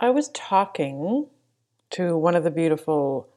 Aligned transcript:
I 0.00 0.10
was 0.10 0.28
talking 0.28 1.26
to 1.90 2.16
one 2.16 2.36
of 2.36 2.44
the 2.44 2.50
beautiful 2.50 3.28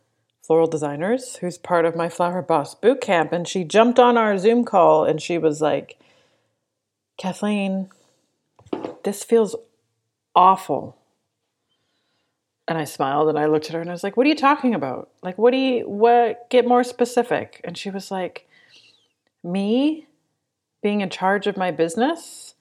floral 0.46 0.68
designers 0.68 1.38
who's 1.38 1.58
part 1.58 1.86
of 1.86 1.96
my 1.96 2.08
Flower 2.08 2.42
Boss 2.44 2.76
boot 2.76 3.02
camp, 3.02 3.32
and 3.32 3.48
she 3.48 3.64
jumped 3.64 4.00
on 4.00 4.16
our 4.16 4.38
Zoom 4.38 4.64
call 4.64 5.04
and 5.04 5.20
she 5.20 5.40
was 5.40 5.60
like, 5.60 5.98
Kathleen, 7.18 7.90
this 9.04 9.24
feels 9.24 9.56
awful. 10.36 10.98
And 12.68 12.78
I 12.78 12.84
smiled 12.84 13.30
and 13.30 13.40
I 13.40 13.48
looked 13.48 13.68
at 13.68 13.74
her 13.74 13.82
and 13.82 13.90
I 13.90 13.94
was 13.94 14.04
like, 14.04 14.16
What 14.16 14.26
are 14.26 14.30
you 14.30 14.36
talking 14.36 14.76
about? 14.76 15.10
Like, 15.24 15.38
what 15.38 15.52
do 15.52 15.58
you, 15.58 15.90
what, 15.90 16.50
get 16.50 16.68
more 16.68 16.84
specific? 16.84 17.60
And 17.64 17.78
she 17.78 17.90
was 17.90 18.12
like, 18.12 18.48
Me 19.44 20.08
being 20.84 21.02
in 21.02 21.10
charge 21.10 21.48
of 21.48 21.58
my 21.58 21.72
business? 21.72 22.54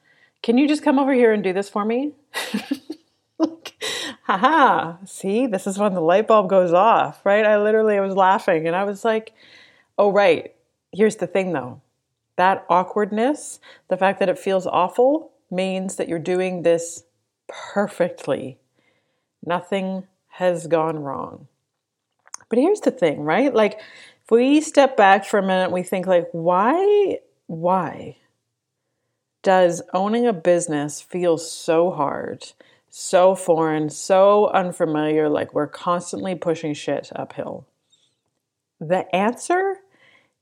Can 0.42 0.56
you 0.56 0.66
just 0.66 0.82
come 0.82 0.98
over 0.98 1.12
here 1.12 1.32
and 1.32 1.44
do 1.44 1.52
this 1.52 1.68
for 1.68 1.84
me? 1.84 2.12
like, 3.40 3.82
haha, 4.24 4.96
see, 5.04 5.46
this 5.46 5.66
is 5.66 5.78
when 5.78 5.94
the 5.94 6.00
light 6.00 6.28
bulb 6.28 6.48
goes 6.48 6.72
off, 6.72 7.24
right? 7.24 7.44
I 7.44 7.60
literally 7.60 7.98
was 8.00 8.14
laughing 8.14 8.66
and 8.66 8.76
I 8.76 8.84
was 8.84 9.04
like, 9.04 9.32
oh, 9.98 10.12
right. 10.12 10.54
Here's 10.92 11.16
the 11.16 11.26
thing 11.26 11.52
though 11.52 11.80
that 12.36 12.64
awkwardness, 12.70 13.60
the 13.88 13.98
fact 13.98 14.18
that 14.18 14.30
it 14.30 14.38
feels 14.38 14.66
awful, 14.66 15.30
means 15.50 15.96
that 15.96 16.08
you're 16.08 16.18
doing 16.18 16.62
this 16.62 17.04
perfectly. 17.48 18.56
Nothing 19.44 20.06
has 20.28 20.66
gone 20.66 21.00
wrong. 21.00 21.48
But 22.48 22.58
here's 22.58 22.80
the 22.80 22.90
thing, 22.90 23.20
right? 23.20 23.52
Like, 23.52 23.74
if 23.74 24.30
we 24.30 24.62
step 24.62 24.96
back 24.96 25.24
for 25.26 25.38
a 25.38 25.46
minute, 25.46 25.70
we 25.70 25.82
think, 25.82 26.06
like, 26.06 26.28
why, 26.32 27.18
why 27.46 28.16
does 29.42 29.82
owning 29.92 30.26
a 30.26 30.32
business 30.32 31.00
feel 31.00 31.38
so 31.38 31.90
hard? 31.90 32.52
So 32.90 33.34
foreign, 33.34 33.88
so 33.88 34.48
unfamiliar, 34.48 35.28
like 35.28 35.54
we're 35.54 35.68
constantly 35.68 36.34
pushing 36.34 36.74
shit 36.74 37.10
uphill? 37.14 37.66
The 38.80 39.14
answer 39.14 39.76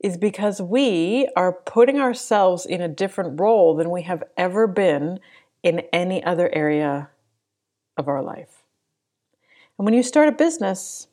is 0.00 0.16
because 0.16 0.62
we 0.62 1.28
are 1.36 1.52
putting 1.52 1.98
ourselves 1.98 2.64
in 2.64 2.80
a 2.80 2.88
different 2.88 3.40
role 3.40 3.74
than 3.76 3.90
we 3.90 4.02
have 4.02 4.22
ever 4.36 4.66
been 4.66 5.20
in 5.62 5.80
any 5.92 6.22
other 6.24 6.48
area 6.54 7.10
of 7.96 8.08
our 8.08 8.22
life. 8.22 8.62
And 9.76 9.84
when 9.84 9.94
you 9.94 10.02
start 10.02 10.28
a 10.28 10.32
business, 10.32 11.08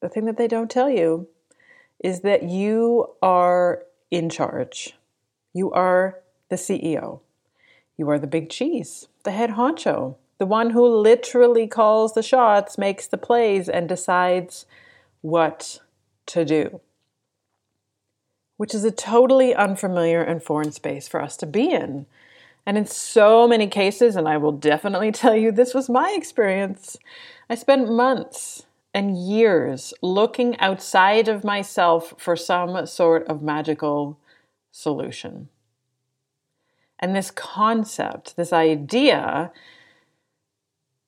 the 0.00 0.08
thing 0.08 0.26
that 0.26 0.36
they 0.36 0.48
don't 0.48 0.70
tell 0.70 0.90
you 0.90 1.28
is 2.04 2.20
that 2.20 2.42
you 2.42 3.06
are 3.22 3.82
in 4.10 4.28
charge. 4.28 4.94
You 5.52 5.72
are 5.72 6.20
the 6.50 6.56
CEO. 6.56 7.20
You 7.96 8.10
are 8.10 8.18
the 8.18 8.26
big 8.26 8.50
cheese, 8.50 9.08
the 9.24 9.30
head 9.30 9.50
honcho. 9.50 10.16
The 10.38 10.46
one 10.46 10.70
who 10.70 10.86
literally 10.86 11.66
calls 11.66 12.14
the 12.14 12.22
shots, 12.22 12.76
makes 12.76 13.06
the 13.06 13.18
plays, 13.18 13.68
and 13.68 13.88
decides 13.88 14.66
what 15.22 15.80
to 16.26 16.44
do. 16.44 16.80
Which 18.56 18.74
is 18.74 18.84
a 18.84 18.90
totally 18.90 19.54
unfamiliar 19.54 20.22
and 20.22 20.42
foreign 20.42 20.72
space 20.72 21.08
for 21.08 21.22
us 21.22 21.36
to 21.38 21.46
be 21.46 21.70
in. 21.70 22.06
And 22.66 22.76
in 22.76 22.86
so 22.86 23.46
many 23.46 23.68
cases, 23.68 24.16
and 24.16 24.28
I 24.28 24.36
will 24.36 24.52
definitely 24.52 25.12
tell 25.22 25.36
you 25.36 25.52
this 25.52 25.74
was 25.74 25.88
my 25.88 26.14
experience, 26.16 26.96
I 27.48 27.54
spent 27.54 27.90
months 27.90 28.66
and 28.92 29.16
years 29.16 29.94
looking 30.02 30.58
outside 30.58 31.28
of 31.28 31.44
myself 31.44 32.14
for 32.18 32.34
some 32.34 32.86
sort 32.86 33.26
of 33.28 33.42
magical 33.42 34.18
solution. 34.72 35.48
And 36.98 37.14
this 37.14 37.30
concept, 37.30 38.36
this 38.36 38.54
idea, 38.54 39.52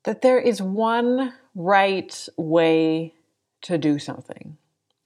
that 0.09 0.23
there 0.23 0.39
is 0.39 0.63
one 0.63 1.35
right 1.55 2.29
way 2.39 3.13
to 3.61 3.77
do 3.77 3.99
something, 3.99 4.57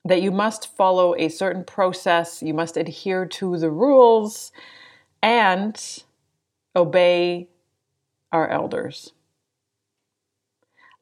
that 0.05 0.23
you 0.23 0.31
must 0.31 0.77
follow 0.77 1.13
a 1.17 1.29
certain 1.29 1.65
process, 1.65 2.41
you 2.41 2.55
must 2.55 2.77
adhere 2.77 3.27
to 3.27 3.59
the 3.59 3.69
rules, 3.69 4.53
and 5.21 6.05
obey 6.77 7.49
our 8.31 8.49
elders. 8.49 9.13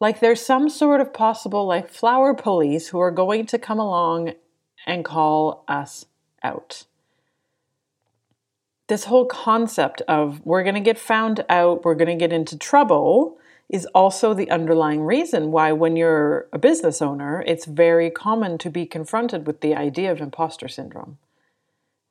Like 0.00 0.21
there's 0.21 0.41
some 0.41 0.71
sort 0.71 1.03
of 1.03 1.12
possible, 1.12 1.67
like 1.67 1.91
flower 1.91 2.32
police 2.32 2.88
who 2.88 3.00
are 3.00 3.11
going 3.11 3.44
to 3.49 3.59
come 3.59 3.78
along 3.78 4.32
and 4.87 5.05
call 5.05 5.62
us 5.69 6.06
out. 6.43 6.87
This 8.88 9.05
whole 9.05 9.27
concept 9.27 10.00
of 10.09 10.41
we're 10.47 10.62
going 10.62 10.75
to 10.75 10.81
get 10.81 10.99
found 10.99 11.44
out, 11.50 11.84
we're 11.84 11.94
going 11.94 12.19
to 12.19 12.25
get 12.27 12.32
into 12.32 12.56
trouble 12.56 13.37
is 13.70 13.86
also 13.94 14.34
the 14.34 14.50
underlying 14.50 15.03
reason 15.03 15.53
why, 15.53 15.70
when 15.70 15.94
you're 15.97 16.48
a 16.53 16.58
business 16.58 17.00
owner, 17.00 17.42
it's 17.47 17.66
very 17.66 18.10
common 18.10 18.58
to 18.58 18.69
be 18.69 18.84
confronted 18.84 19.47
with 19.47 19.60
the 19.60 19.76
idea 19.76 20.10
of 20.10 20.20
imposter 20.20 20.66
syndrome, 20.66 21.19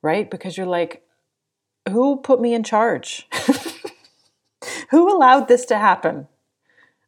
right? 0.00 0.30
Because 0.30 0.56
you're 0.56 0.66
like, 0.66 1.02
who 1.90 2.16
put 2.16 2.40
me 2.40 2.54
in 2.54 2.62
charge? 2.62 3.28
who 4.90 5.14
allowed 5.14 5.48
this 5.48 5.66
to 5.66 5.78
happen? 5.78 6.28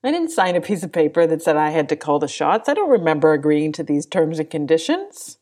I 0.04 0.10
didn't 0.10 0.30
sign 0.30 0.54
a 0.54 0.60
piece 0.60 0.82
of 0.82 0.92
paper 0.92 1.26
that 1.26 1.42
said 1.42 1.56
I 1.56 1.70
had 1.70 1.88
to 1.88 1.96
call 1.96 2.18
the 2.18 2.28
shots. 2.28 2.68
I 2.68 2.74
don't 2.74 2.90
remember 2.90 3.32
agreeing 3.32 3.72
to 3.72 3.82
these 3.82 4.04
terms 4.04 4.38
and 4.38 4.50
conditions. 4.50 5.38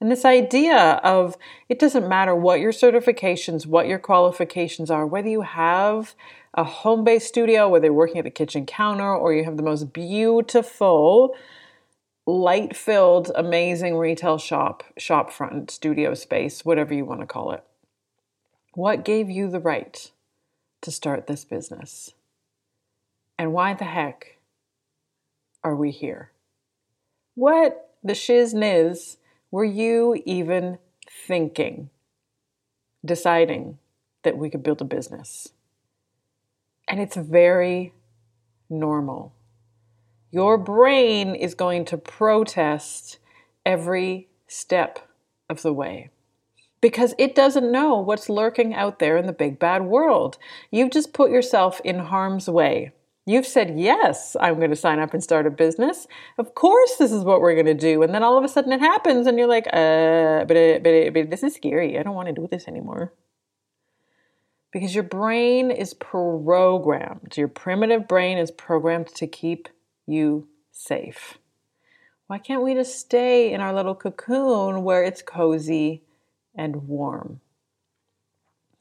And 0.00 0.10
this 0.10 0.24
idea 0.24 1.00
of 1.02 1.36
it 1.68 1.78
doesn't 1.78 2.08
matter 2.08 2.34
what 2.34 2.60
your 2.60 2.72
certifications, 2.72 3.66
what 3.66 3.86
your 3.88 3.98
qualifications 3.98 4.90
are, 4.90 5.06
whether 5.06 5.28
you 5.28 5.42
have 5.42 6.14
a 6.54 6.64
home 6.64 7.04
based 7.04 7.28
studio, 7.28 7.68
whether 7.68 7.86
you're 7.86 7.94
working 7.94 8.18
at 8.18 8.24
the 8.24 8.30
kitchen 8.30 8.66
counter 8.66 9.14
or 9.14 9.32
you 9.32 9.44
have 9.44 9.56
the 9.56 9.62
most 9.62 9.92
beautiful, 9.92 11.34
light 12.26 12.76
filled, 12.76 13.32
amazing 13.34 13.96
retail 13.96 14.38
shop, 14.38 14.84
shop 14.98 15.32
front, 15.32 15.70
studio 15.70 16.14
space, 16.14 16.64
whatever 16.64 16.94
you 16.94 17.04
want 17.04 17.20
to 17.20 17.26
call 17.26 17.52
it. 17.52 17.64
What 18.74 19.04
gave 19.04 19.30
you 19.30 19.50
the 19.50 19.60
right 19.60 20.10
to 20.82 20.90
start 20.90 21.26
this 21.26 21.44
business? 21.44 22.14
And 23.38 23.52
why 23.52 23.74
the 23.74 23.84
heck 23.84 24.38
are 25.64 25.74
we 25.74 25.90
here? 25.90 26.32
What 27.34 27.90
the 28.04 28.12
shizniz 28.12 29.16
were 29.50 29.64
you 29.64 30.22
even 30.26 30.78
thinking, 31.26 31.90
deciding 33.04 33.78
that 34.22 34.36
we 34.36 34.50
could 34.50 34.62
build 34.62 34.80
a 34.80 34.84
business? 34.84 35.50
And 36.88 37.00
it's 37.00 37.16
very 37.16 37.92
normal. 38.68 39.34
Your 40.30 40.58
brain 40.58 41.34
is 41.34 41.54
going 41.54 41.84
to 41.86 41.98
protest 41.98 43.18
every 43.64 44.28
step 44.46 44.98
of 45.48 45.62
the 45.62 45.72
way 45.72 46.10
because 46.80 47.14
it 47.16 47.34
doesn't 47.34 47.70
know 47.72 47.96
what's 47.96 48.28
lurking 48.28 48.74
out 48.74 48.98
there 48.98 49.16
in 49.16 49.26
the 49.26 49.32
big 49.32 49.58
bad 49.58 49.84
world. 49.84 50.36
You've 50.70 50.90
just 50.90 51.14
put 51.14 51.30
yourself 51.30 51.80
in 51.84 51.98
harm's 51.98 52.48
way. 52.48 52.92
You've 53.24 53.46
said, 53.46 53.78
Yes, 53.78 54.36
I'm 54.40 54.56
going 54.56 54.70
to 54.70 54.76
sign 54.76 54.98
up 54.98 55.14
and 55.14 55.22
start 55.22 55.46
a 55.46 55.50
business. 55.50 56.08
Of 56.38 56.54
course, 56.54 56.96
this 56.96 57.12
is 57.12 57.24
what 57.24 57.40
we're 57.40 57.54
going 57.54 57.66
to 57.66 57.74
do. 57.74 58.02
And 58.02 58.12
then 58.12 58.24
all 58.24 58.36
of 58.36 58.44
a 58.44 58.48
sudden 58.48 58.72
it 58.72 58.80
happens, 58.80 59.26
and 59.26 59.38
you're 59.38 59.46
like, 59.46 59.68
uh, 59.72 60.44
but, 60.44 60.82
but, 60.82 61.14
but 61.14 61.30
this 61.30 61.44
is 61.44 61.54
scary. 61.54 61.98
I 61.98 62.02
don't 62.02 62.16
want 62.16 62.28
to 62.28 62.34
do 62.34 62.48
this 62.50 62.66
anymore. 62.66 63.12
Because 64.72 64.94
your 64.94 65.04
brain 65.04 65.70
is 65.70 65.92
programmed, 65.92 67.36
your 67.36 67.48
primitive 67.48 68.08
brain 68.08 68.38
is 68.38 68.50
programmed 68.50 69.08
to 69.08 69.26
keep 69.26 69.68
you 70.06 70.48
safe. 70.70 71.38
Why 72.26 72.38
can't 72.38 72.62
we 72.62 72.72
just 72.72 72.98
stay 72.98 73.52
in 73.52 73.60
our 73.60 73.74
little 73.74 73.94
cocoon 73.94 74.82
where 74.82 75.04
it's 75.04 75.20
cozy 75.20 76.02
and 76.54 76.88
warm? 76.88 77.40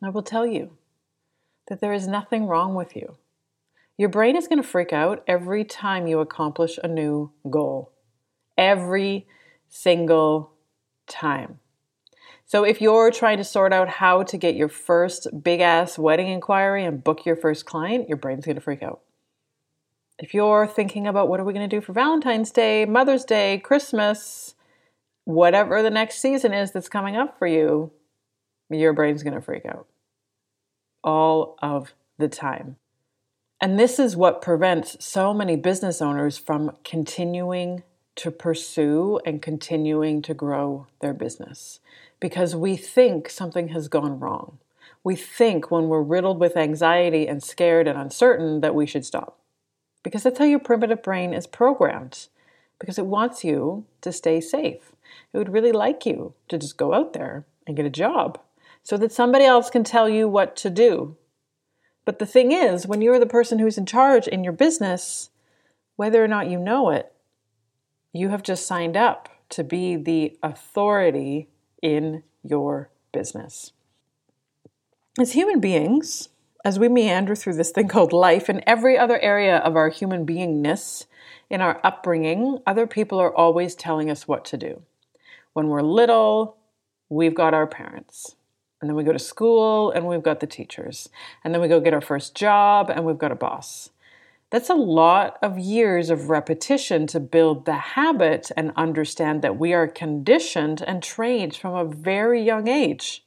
I 0.01 0.09
will 0.09 0.23
tell 0.23 0.45
you 0.45 0.77
that 1.67 1.81
there 1.81 1.93
is 1.93 2.07
nothing 2.07 2.47
wrong 2.47 2.73
with 2.73 2.95
you. 2.95 3.17
Your 3.97 4.09
brain 4.09 4.35
is 4.35 4.47
going 4.47 4.61
to 4.61 4.67
freak 4.67 4.93
out 4.93 5.23
every 5.27 5.63
time 5.63 6.07
you 6.07 6.21
accomplish 6.21 6.79
a 6.81 6.87
new 6.87 7.31
goal. 7.49 7.91
Every 8.57 9.27
single 9.69 10.53
time. 11.07 11.59
So 12.51 12.65
if 12.65 12.81
you're 12.81 13.11
trying 13.11 13.37
to 13.37 13.45
sort 13.45 13.71
out 13.71 13.87
how 13.87 14.23
to 14.23 14.35
get 14.35 14.57
your 14.57 14.67
first 14.67 15.25
big 15.41 15.61
ass 15.61 15.97
wedding 15.97 16.27
inquiry 16.27 16.83
and 16.83 17.01
book 17.01 17.25
your 17.25 17.37
first 17.37 17.65
client, 17.65 18.09
your 18.09 18.17
brain's 18.17 18.45
going 18.45 18.55
to 18.55 18.61
freak 18.61 18.83
out. 18.83 18.99
If 20.19 20.33
you're 20.33 20.67
thinking 20.67 21.07
about 21.07 21.29
what 21.29 21.39
are 21.39 21.45
we 21.45 21.53
going 21.53 21.69
to 21.69 21.73
do 21.73 21.79
for 21.79 21.93
Valentine's 21.93 22.51
Day, 22.51 22.83
Mother's 22.83 23.23
Day, 23.23 23.59
Christmas, 23.59 24.55
whatever 25.23 25.81
the 25.81 25.89
next 25.89 26.19
season 26.19 26.53
is 26.53 26.73
that's 26.73 26.89
coming 26.89 27.15
up 27.15 27.39
for 27.39 27.47
you, 27.47 27.93
your 28.69 28.91
brain's 28.91 29.23
going 29.23 29.35
to 29.35 29.41
freak 29.41 29.65
out 29.65 29.87
all 31.05 31.57
of 31.61 31.93
the 32.17 32.27
time. 32.27 32.75
And 33.61 33.79
this 33.79 33.97
is 33.97 34.17
what 34.17 34.41
prevents 34.41 34.97
so 34.99 35.33
many 35.33 35.55
business 35.55 36.01
owners 36.01 36.37
from 36.37 36.75
continuing 36.83 37.83
to 38.17 38.29
pursue 38.29 39.21
and 39.25 39.41
continuing 39.41 40.21
to 40.23 40.33
grow 40.33 40.87
their 40.99 41.13
business 41.13 41.79
because 42.21 42.55
we 42.55 42.77
think 42.77 43.29
something 43.29 43.69
has 43.69 43.89
gone 43.89 44.21
wrong. 44.21 44.59
We 45.03 45.17
think 45.17 45.69
when 45.69 45.89
we're 45.89 46.01
riddled 46.01 46.39
with 46.39 46.55
anxiety 46.55 47.27
and 47.27 47.43
scared 47.43 47.87
and 47.87 47.99
uncertain 47.99 48.61
that 48.61 48.75
we 48.75 48.85
should 48.85 49.05
stop 49.05 49.37
because 50.03 50.23
that's 50.23 50.39
how 50.39 50.45
your 50.45 50.59
primitive 50.59 51.03
brain 51.03 51.33
is 51.33 51.47
programmed 51.47 52.27
because 52.79 52.97
it 52.97 53.05
wants 53.05 53.43
you 53.43 53.85
to 54.01 54.11
stay 54.11 54.39
safe. 54.39 54.93
It 55.33 55.37
would 55.37 55.51
really 55.51 55.71
like 55.71 56.05
you 56.05 56.33
to 56.47 56.57
just 56.57 56.77
go 56.77 56.93
out 56.93 57.13
there 57.13 57.45
and 57.67 57.75
get 57.75 57.85
a 57.85 57.89
job 57.89 58.39
so 58.83 58.97
that 58.97 59.11
somebody 59.11 59.45
else 59.45 59.69
can 59.69 59.83
tell 59.83 60.09
you 60.09 60.27
what 60.27 60.55
to 60.57 60.69
do. 60.69 61.15
But 62.05 62.19
the 62.19 62.25
thing 62.25 62.51
is, 62.51 62.87
when 62.87 63.01
you're 63.01 63.19
the 63.19 63.27
person 63.27 63.59
who's 63.59 63.77
in 63.77 63.85
charge 63.85 64.27
in 64.27 64.43
your 64.43 64.53
business, 64.53 65.29
whether 65.95 66.23
or 66.23 66.27
not 66.27 66.49
you 66.49 66.57
know 66.57 66.89
it, 66.89 67.11
you 68.11 68.29
have 68.29 68.41
just 68.41 68.65
signed 68.65 68.97
up 68.97 69.29
to 69.49 69.63
be 69.63 69.95
the 69.95 70.37
authority 70.41 71.47
in 71.81 72.23
your 72.43 72.89
business. 73.11 73.71
As 75.19 75.33
human 75.33 75.59
beings, 75.59 76.29
as 76.63 76.79
we 76.79 76.87
meander 76.87 77.35
through 77.35 77.55
this 77.55 77.71
thing 77.71 77.87
called 77.87 78.13
life 78.13 78.49
in 78.49 78.63
every 78.67 78.97
other 78.97 79.19
area 79.19 79.57
of 79.57 79.75
our 79.75 79.89
human 79.89 80.25
beingness, 80.25 81.05
in 81.49 81.59
our 81.59 81.81
upbringing, 81.83 82.59
other 82.65 82.87
people 82.87 83.19
are 83.19 83.35
always 83.35 83.75
telling 83.75 84.09
us 84.09 84.27
what 84.27 84.45
to 84.45 84.57
do. 84.57 84.81
When 85.53 85.67
we're 85.67 85.81
little, 85.81 86.55
we've 87.09 87.35
got 87.35 87.53
our 87.53 87.67
parents. 87.67 88.35
And 88.79 88.89
then 88.89 88.95
we 88.95 89.03
go 89.03 89.11
to 89.11 89.19
school 89.19 89.91
and 89.91 90.07
we've 90.07 90.23
got 90.23 90.39
the 90.39 90.47
teachers. 90.47 91.09
And 91.43 91.53
then 91.53 91.61
we 91.61 91.67
go 91.67 91.79
get 91.79 91.93
our 91.93 92.01
first 92.01 92.35
job 92.35 92.89
and 92.89 93.05
we've 93.05 93.17
got 93.17 93.31
a 93.31 93.35
boss. 93.35 93.89
That's 94.51 94.69
a 94.69 94.75
lot 94.75 95.37
of 95.41 95.57
years 95.57 96.09
of 96.09 96.29
repetition 96.29 97.07
to 97.07 97.21
build 97.21 97.63
the 97.63 97.77
habit 97.77 98.51
and 98.57 98.73
understand 98.75 99.41
that 99.41 99.57
we 99.57 99.73
are 99.73 99.87
conditioned 99.87 100.83
and 100.85 101.01
trained 101.01 101.55
from 101.55 101.73
a 101.73 101.85
very 101.85 102.43
young 102.43 102.67
age 102.67 103.25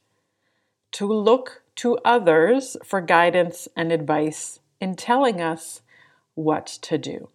to 0.91 1.11
look 1.11 1.63
to 1.77 1.97
others 2.05 2.77
for 2.85 3.01
guidance 3.01 3.67
and 3.75 3.91
advice 3.91 4.59
in 4.79 4.95
telling 4.95 5.41
us 5.41 5.81
what 6.35 6.67
to 6.67 6.99
do. 6.99 7.29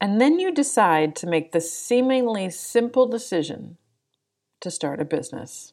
And 0.00 0.20
then 0.20 0.40
you 0.40 0.52
decide 0.52 1.14
to 1.16 1.28
make 1.28 1.52
the 1.52 1.60
seemingly 1.60 2.50
simple 2.50 3.06
decision 3.06 3.76
to 4.60 4.72
start 4.72 5.00
a 5.00 5.04
business. 5.04 5.72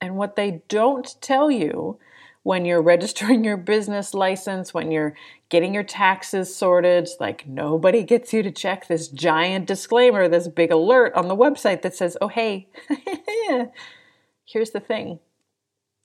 And 0.00 0.16
what 0.16 0.34
they 0.34 0.62
don't 0.68 1.14
tell 1.20 1.48
you 1.48 1.98
when 2.44 2.66
you're 2.66 2.82
registering 2.82 3.42
your 3.42 3.56
business 3.56 4.14
license, 4.14 4.72
when 4.72 4.92
you're 4.92 5.14
getting 5.48 5.74
your 5.74 5.82
taxes 5.82 6.54
sorted, 6.54 7.08
like 7.18 7.48
nobody 7.48 8.04
gets 8.04 8.32
you 8.32 8.42
to 8.42 8.50
check 8.52 8.86
this 8.86 9.08
giant 9.08 9.66
disclaimer, 9.66 10.28
this 10.28 10.46
big 10.46 10.70
alert 10.70 11.12
on 11.14 11.26
the 11.26 11.36
website 11.36 11.82
that 11.82 11.96
says, 11.96 12.16
oh, 12.20 12.28
hey, 12.28 12.68
here's 14.44 14.70
the 14.70 14.80
thing. 14.80 15.18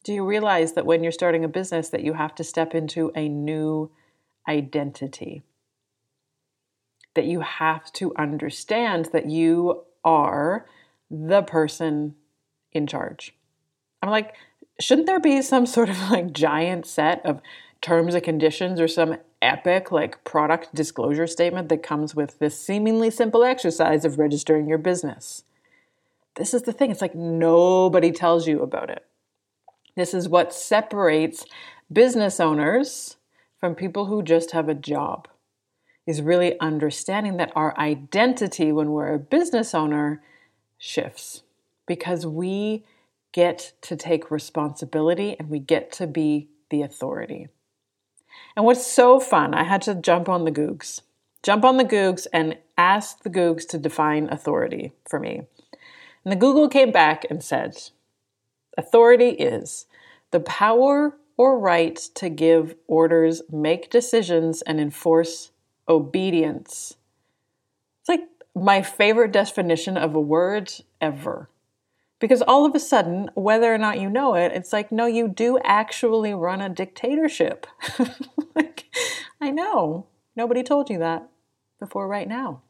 Do 0.05 0.13
you 0.13 0.25
realize 0.25 0.73
that 0.73 0.85
when 0.85 1.03
you're 1.03 1.11
starting 1.11 1.43
a 1.43 1.49
business 1.49 1.89
that 1.89 2.03
you 2.03 2.13
have 2.13 2.33
to 2.35 2.43
step 2.43 2.73
into 2.73 3.11
a 3.15 3.27
new 3.27 3.91
identity? 4.47 5.43
That 7.15 7.25
you 7.25 7.41
have 7.41 7.91
to 7.93 8.13
understand 8.15 9.09
that 9.11 9.29
you 9.29 9.83
are 10.05 10.67
the 11.11 11.41
person 11.41 12.15
in 12.71 12.87
charge. 12.87 13.35
I'm 14.01 14.09
like, 14.09 14.35
shouldn't 14.79 15.07
there 15.07 15.19
be 15.19 15.41
some 15.41 15.65
sort 15.65 15.89
of 15.89 16.09
like 16.09 16.31
giant 16.31 16.85
set 16.85 17.25
of 17.25 17.41
terms 17.81 18.13
and 18.13 18.23
conditions 18.23 18.79
or 18.79 18.87
some 18.87 19.17
epic 19.41 19.91
like 19.91 20.23
product 20.23 20.73
disclosure 20.73 21.27
statement 21.27 21.69
that 21.69 21.83
comes 21.83 22.15
with 22.15 22.39
this 22.39 22.59
seemingly 22.59 23.09
simple 23.09 23.43
exercise 23.43 24.05
of 24.05 24.19
registering 24.19 24.67
your 24.67 24.77
business? 24.77 25.43
This 26.35 26.53
is 26.53 26.63
the 26.63 26.73
thing, 26.73 26.91
it's 26.91 27.01
like 27.01 27.15
nobody 27.15 28.11
tells 28.11 28.47
you 28.47 28.61
about 28.61 28.89
it. 28.89 29.05
This 29.95 30.13
is 30.13 30.29
what 30.29 30.53
separates 30.53 31.45
business 31.91 32.39
owners 32.39 33.17
from 33.59 33.75
people 33.75 34.05
who 34.05 34.23
just 34.23 34.51
have 34.51 34.69
a 34.69 34.75
job. 34.75 35.27
Is 36.07 36.23
really 36.23 36.59
understanding 36.59 37.37
that 37.37 37.51
our 37.55 37.77
identity 37.77 38.71
when 38.71 38.91
we're 38.91 39.13
a 39.13 39.19
business 39.19 39.75
owner 39.75 40.23
shifts 40.79 41.43
because 41.85 42.25
we 42.25 42.83
get 43.31 43.73
to 43.81 43.95
take 43.95 44.31
responsibility 44.31 45.35
and 45.37 45.49
we 45.49 45.59
get 45.59 45.91
to 45.93 46.07
be 46.07 46.49
the 46.69 46.81
authority. 46.81 47.47
And 48.55 48.65
what's 48.65 48.85
so 48.85 49.19
fun, 49.19 49.53
I 49.53 49.63
had 49.63 49.81
to 49.83 49.95
jump 49.95 50.29
on 50.29 50.45
the 50.45 50.51
Googs, 50.51 51.01
jump 51.43 51.63
on 51.63 51.77
the 51.77 51.85
Googs 51.85 52.27
and 52.33 52.57
ask 52.77 53.23
the 53.23 53.29
Googs 53.29 53.67
to 53.69 53.77
define 53.77 54.29
authority 54.29 54.93
for 55.07 55.19
me. 55.19 55.41
And 56.23 56.31
the 56.31 56.35
Google 56.35 56.69
came 56.69 56.91
back 56.91 57.25
and 57.29 57.43
said, 57.43 57.75
Authority 58.77 59.29
is 59.29 59.85
the 60.31 60.39
power 60.39 61.17
or 61.37 61.59
right 61.59 61.95
to 62.15 62.29
give 62.29 62.75
orders, 62.87 63.41
make 63.51 63.89
decisions, 63.89 64.61
and 64.63 64.79
enforce 64.79 65.51
obedience. 65.87 66.95
It's 68.01 68.09
like 68.09 68.27
my 68.55 68.81
favorite 68.81 69.31
definition 69.31 69.97
of 69.97 70.15
a 70.15 70.21
word 70.21 70.71
ever. 71.01 71.49
Because 72.19 72.41
all 72.41 72.65
of 72.65 72.75
a 72.75 72.79
sudden, 72.79 73.29
whether 73.33 73.73
or 73.73 73.77
not 73.77 73.99
you 73.99 74.09
know 74.09 74.35
it, 74.35 74.51
it's 74.51 74.73
like, 74.73 74.91
no, 74.91 75.05
you 75.05 75.27
do 75.27 75.57
actually 75.63 76.33
run 76.33 76.61
a 76.61 76.67
dictatorship. 76.67 77.65
like, 78.55 78.85
I 79.39 79.51
know. 79.51 80.07
Nobody 80.35 80.63
told 80.63 80.89
you 80.89 80.99
that 80.99 81.29
before 81.79 82.07
right 82.07 82.27
now. 82.27 82.61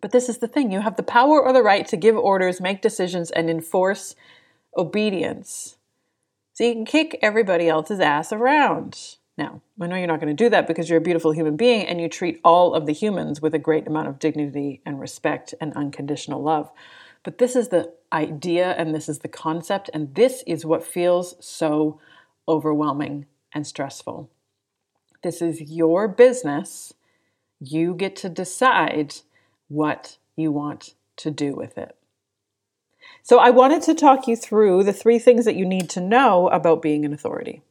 But 0.00 0.12
this 0.12 0.28
is 0.28 0.38
the 0.38 0.48
thing 0.48 0.70
you 0.70 0.80
have 0.80 0.96
the 0.96 1.02
power 1.02 1.42
or 1.42 1.52
the 1.52 1.62
right 1.62 1.86
to 1.88 1.96
give 1.96 2.16
orders, 2.16 2.60
make 2.60 2.82
decisions, 2.82 3.30
and 3.30 3.48
enforce 3.48 4.14
obedience. 4.76 5.76
So 6.54 6.64
you 6.64 6.72
can 6.72 6.84
kick 6.84 7.18
everybody 7.20 7.68
else's 7.68 8.00
ass 8.00 8.32
around. 8.32 9.16
Now, 9.36 9.62
I 9.80 9.86
know 9.86 9.96
you're 9.96 10.06
not 10.06 10.20
going 10.20 10.34
to 10.34 10.44
do 10.44 10.50
that 10.50 10.66
because 10.66 10.88
you're 10.88 10.98
a 10.98 11.02
beautiful 11.02 11.32
human 11.32 11.56
being 11.56 11.86
and 11.86 12.00
you 12.00 12.08
treat 12.08 12.40
all 12.44 12.74
of 12.74 12.86
the 12.86 12.92
humans 12.92 13.42
with 13.42 13.54
a 13.54 13.58
great 13.58 13.86
amount 13.86 14.08
of 14.08 14.18
dignity 14.18 14.80
and 14.86 15.00
respect 15.00 15.54
and 15.60 15.72
unconditional 15.74 16.42
love. 16.42 16.70
But 17.24 17.38
this 17.38 17.56
is 17.56 17.68
the 17.68 17.92
idea 18.12 18.72
and 18.72 18.94
this 18.94 19.08
is 19.08 19.20
the 19.20 19.28
concept, 19.28 19.90
and 19.92 20.14
this 20.14 20.44
is 20.46 20.64
what 20.64 20.86
feels 20.86 21.34
so 21.44 21.98
overwhelming 22.46 23.26
and 23.52 23.66
stressful. 23.66 24.30
This 25.22 25.40
is 25.40 25.62
your 25.62 26.06
business. 26.06 26.92
You 27.58 27.94
get 27.94 28.14
to 28.16 28.28
decide 28.28 29.16
what 29.68 30.18
you 30.36 30.52
want 30.52 30.94
to 31.16 31.30
do 31.30 31.54
with 31.54 31.78
it. 31.78 31.96
So, 33.22 33.38
I 33.38 33.50
wanted 33.50 33.82
to 33.82 33.94
talk 33.94 34.28
you 34.28 34.36
through 34.36 34.84
the 34.84 34.92
three 34.92 35.18
things 35.18 35.46
that 35.46 35.56
you 35.56 35.64
need 35.64 35.88
to 35.90 36.00
know 36.00 36.48
about 36.48 36.82
being 36.82 37.06
an 37.06 37.14
authority. 37.14 37.62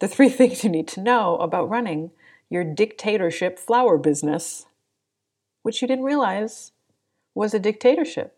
The 0.00 0.08
three 0.08 0.28
things 0.38 0.64
you 0.64 0.70
need 0.70 0.88
to 0.88 1.00
know 1.00 1.38
about 1.38 1.70
running 1.70 2.10
your 2.50 2.62
dictatorship 2.62 3.58
flower 3.58 3.96
business, 3.96 4.66
which 5.62 5.80
you 5.80 5.88
didn't 5.88 6.04
realize 6.04 6.72
was 7.34 7.54
a 7.54 7.58
dictatorship 7.58 8.35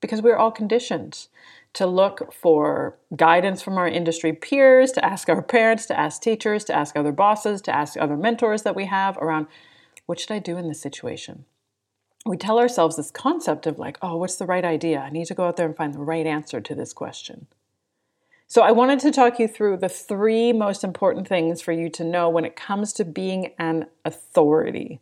because 0.00 0.22
we're 0.22 0.36
all 0.36 0.50
conditioned 0.50 1.28
to 1.72 1.86
look 1.86 2.32
for 2.32 2.96
guidance 3.14 3.62
from 3.62 3.78
our 3.78 3.86
industry 3.86 4.32
peers, 4.32 4.90
to 4.92 5.04
ask 5.04 5.28
our 5.28 5.42
parents, 5.42 5.86
to 5.86 5.98
ask 5.98 6.20
teachers, 6.20 6.64
to 6.64 6.74
ask 6.74 6.96
other 6.96 7.12
bosses, 7.12 7.60
to 7.62 7.74
ask 7.74 7.96
other 7.96 8.16
mentors 8.16 8.62
that 8.62 8.74
we 8.74 8.86
have 8.86 9.16
around 9.18 9.46
what 10.06 10.18
should 10.18 10.32
I 10.32 10.40
do 10.40 10.56
in 10.56 10.66
this 10.66 10.80
situation? 10.80 11.44
We 12.26 12.36
tell 12.36 12.58
ourselves 12.58 12.96
this 12.96 13.12
concept 13.12 13.66
of 13.66 13.78
like, 13.78 13.96
oh, 14.02 14.16
what's 14.16 14.36
the 14.36 14.46
right 14.46 14.64
idea? 14.64 14.98
I 14.98 15.10
need 15.10 15.26
to 15.26 15.34
go 15.34 15.46
out 15.46 15.56
there 15.56 15.66
and 15.66 15.76
find 15.76 15.94
the 15.94 16.00
right 16.00 16.26
answer 16.26 16.60
to 16.60 16.74
this 16.74 16.92
question. 16.92 17.46
So, 18.48 18.62
I 18.62 18.72
wanted 18.72 18.98
to 19.00 19.12
talk 19.12 19.38
you 19.38 19.46
through 19.46 19.76
the 19.76 19.88
three 19.88 20.52
most 20.52 20.82
important 20.82 21.28
things 21.28 21.62
for 21.62 21.70
you 21.70 21.88
to 21.90 22.02
know 22.02 22.28
when 22.28 22.44
it 22.44 22.56
comes 22.56 22.92
to 22.94 23.04
being 23.04 23.52
an 23.60 23.86
authority. 24.04 24.98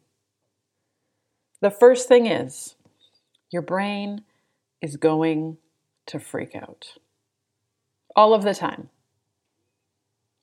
The 1.62 1.70
first 1.70 2.06
thing 2.06 2.26
is 2.26 2.74
your 3.50 3.62
brain 3.62 4.24
is 4.80 4.96
going 4.96 5.58
to 6.06 6.18
freak 6.18 6.54
out 6.54 6.94
all 8.16 8.34
of 8.34 8.42
the 8.42 8.54
time, 8.54 8.88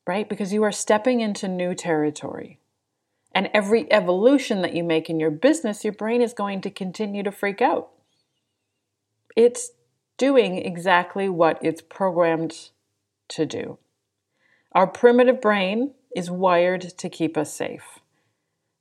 right? 0.07 0.29
Because 0.29 0.53
you 0.53 0.63
are 0.63 0.71
stepping 0.71 1.19
into 1.19 1.47
new 1.47 1.73
territory. 1.75 2.59
And 3.33 3.49
every 3.53 3.91
evolution 3.91 4.61
that 4.61 4.73
you 4.73 4.83
make 4.83 5.09
in 5.09 5.19
your 5.19 5.31
business, 5.31 5.83
your 5.83 5.91
brain 5.91 6.21
is 6.21 6.33
going 6.33 6.61
to 6.61 6.69
continue 6.69 7.21
to 7.23 7.31
freak 7.31 7.61
out. 7.61 7.89
It's 9.35 9.71
doing 10.17 10.57
exactly 10.57 11.27
what 11.27 11.59
it's 11.61 11.81
programmed 11.81 12.69
to 13.27 13.45
do. 13.45 13.77
Our 14.71 14.87
primitive 14.87 15.41
brain 15.41 15.93
is 16.15 16.31
wired 16.31 16.81
to 16.97 17.09
keep 17.09 17.37
us 17.37 17.53
safe, 17.53 17.99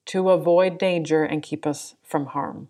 to 0.06 0.30
avoid 0.30 0.78
danger 0.78 1.24
and 1.24 1.42
keep 1.42 1.66
us 1.66 1.96
from 2.04 2.26
harm. 2.26 2.68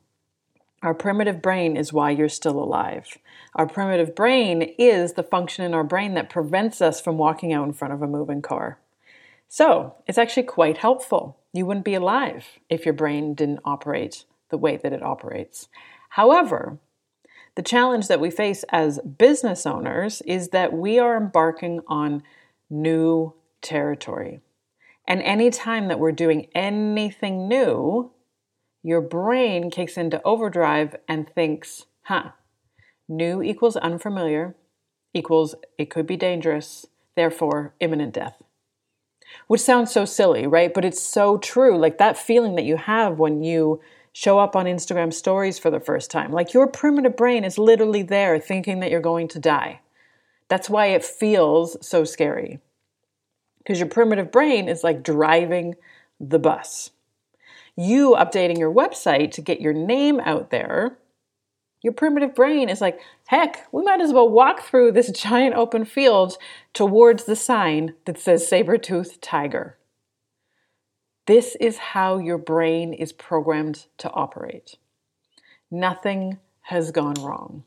Our 0.84 0.92
primitive 0.92 1.40
brain 1.40 1.78
is 1.78 1.94
why 1.94 2.10
you're 2.10 2.28
still 2.28 2.62
alive. 2.62 3.16
Our 3.54 3.66
primitive 3.66 4.14
brain 4.14 4.60
is 4.78 5.14
the 5.14 5.22
function 5.22 5.64
in 5.64 5.72
our 5.72 5.82
brain 5.82 6.12
that 6.12 6.28
prevents 6.28 6.82
us 6.82 7.00
from 7.00 7.16
walking 7.16 7.54
out 7.54 7.66
in 7.66 7.72
front 7.72 7.94
of 7.94 8.02
a 8.02 8.06
moving 8.06 8.42
car. 8.42 8.78
So 9.48 9.94
it's 10.06 10.18
actually 10.18 10.42
quite 10.42 10.76
helpful. 10.76 11.38
You 11.54 11.64
wouldn't 11.64 11.86
be 11.86 11.94
alive 11.94 12.44
if 12.68 12.84
your 12.84 12.92
brain 12.92 13.32
didn't 13.32 13.60
operate 13.64 14.26
the 14.50 14.58
way 14.58 14.76
that 14.76 14.92
it 14.92 15.02
operates. 15.02 15.68
However, 16.10 16.78
the 17.54 17.62
challenge 17.62 18.08
that 18.08 18.20
we 18.20 18.30
face 18.30 18.62
as 18.68 18.98
business 18.98 19.64
owners 19.64 20.20
is 20.26 20.48
that 20.48 20.74
we 20.74 20.98
are 20.98 21.16
embarking 21.16 21.80
on 21.86 22.22
new 22.68 23.32
territory. 23.62 24.40
And 25.08 25.22
anytime 25.22 25.88
that 25.88 25.98
we're 25.98 26.12
doing 26.12 26.48
anything 26.54 27.48
new, 27.48 28.10
your 28.84 29.00
brain 29.00 29.70
kicks 29.70 29.96
into 29.96 30.22
overdrive 30.24 30.94
and 31.08 31.26
thinks, 31.26 31.86
huh, 32.02 32.32
new 33.08 33.42
equals 33.42 33.76
unfamiliar, 33.76 34.54
equals 35.14 35.54
it 35.78 35.88
could 35.88 36.06
be 36.06 36.18
dangerous, 36.18 36.84
therefore 37.16 37.74
imminent 37.80 38.12
death. 38.12 38.42
Which 39.46 39.62
sounds 39.62 39.90
so 39.90 40.04
silly, 40.04 40.46
right? 40.46 40.72
But 40.72 40.84
it's 40.84 41.02
so 41.02 41.38
true. 41.38 41.78
Like 41.78 41.96
that 41.96 42.18
feeling 42.18 42.56
that 42.56 42.66
you 42.66 42.76
have 42.76 43.18
when 43.18 43.42
you 43.42 43.80
show 44.12 44.38
up 44.38 44.54
on 44.54 44.66
Instagram 44.66 45.14
stories 45.14 45.58
for 45.58 45.70
the 45.70 45.80
first 45.80 46.10
time. 46.10 46.30
Like 46.30 46.52
your 46.52 46.66
primitive 46.66 47.16
brain 47.16 47.42
is 47.42 47.56
literally 47.56 48.02
there 48.02 48.38
thinking 48.38 48.80
that 48.80 48.90
you're 48.90 49.00
going 49.00 49.28
to 49.28 49.38
die. 49.38 49.80
That's 50.48 50.68
why 50.68 50.88
it 50.88 51.02
feels 51.02 51.78
so 51.84 52.04
scary. 52.04 52.60
Because 53.58 53.80
your 53.80 53.88
primitive 53.88 54.30
brain 54.30 54.68
is 54.68 54.84
like 54.84 55.02
driving 55.02 55.74
the 56.20 56.38
bus 56.38 56.90
you 57.76 58.16
updating 58.19 58.59
your 58.59 58.73
website 58.73 59.33
to 59.33 59.40
get 59.40 59.61
your 59.61 59.73
name 59.73 60.21
out 60.21 60.50
there, 60.50 60.99
your 61.83 61.93
primitive 61.93 62.35
brain 62.35 62.69
is 62.69 62.81
like, 62.81 62.99
heck, 63.26 63.66
we 63.71 63.83
might 63.83 64.00
as 64.00 64.12
well 64.12 64.28
walk 64.28 64.62
through 64.62 64.93
this 64.93 65.11
giant 65.23 65.54
open 65.54 65.85
field 65.85 66.37
towards 66.73 67.25
the 67.25 67.37
sign 67.37 67.95
that 68.07 68.19
says 68.19 68.49
saber 68.49 68.78
tooth 68.78 69.21
tiger. 69.21 69.76
This 71.26 71.57
is 71.61 71.78
how 71.78 72.19
your 72.19 72.38
brain 72.38 72.93
is 72.93 73.12
programmed 73.12 73.87
to 73.99 74.11
operate. 74.11 74.76
Nothing 75.71 76.38
has 76.62 76.90
gone 76.90 77.16
wrong. 77.21 77.64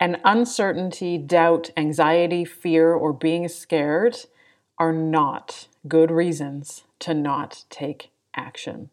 And 0.00 0.18
uncertainty, 0.24 1.16
doubt, 1.16 1.70
anxiety, 1.76 2.44
fear, 2.44 2.92
or 2.92 3.12
being 3.12 3.46
scared 3.48 4.16
are 4.78 4.92
not 4.92 5.68
good 5.86 6.10
reasons 6.10 6.84
to 6.98 7.14
not 7.14 7.64
take 7.70 8.10
action. 8.36 8.90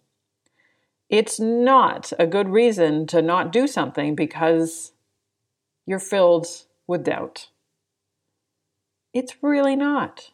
It's 1.10 1.39
not 1.39 2.13
a 2.19 2.27
good 2.27 2.50
reason 2.50 3.08
to 3.08 3.22
not 3.22 3.51
do 3.51 3.67
something 3.67 4.15
because 4.15 4.91
you're 5.86 6.00
filled 6.00 6.48
with 6.88 7.03
doubt. 7.03 7.50
It's 9.13 9.41
really 9.41 9.75
not. 9.75 10.31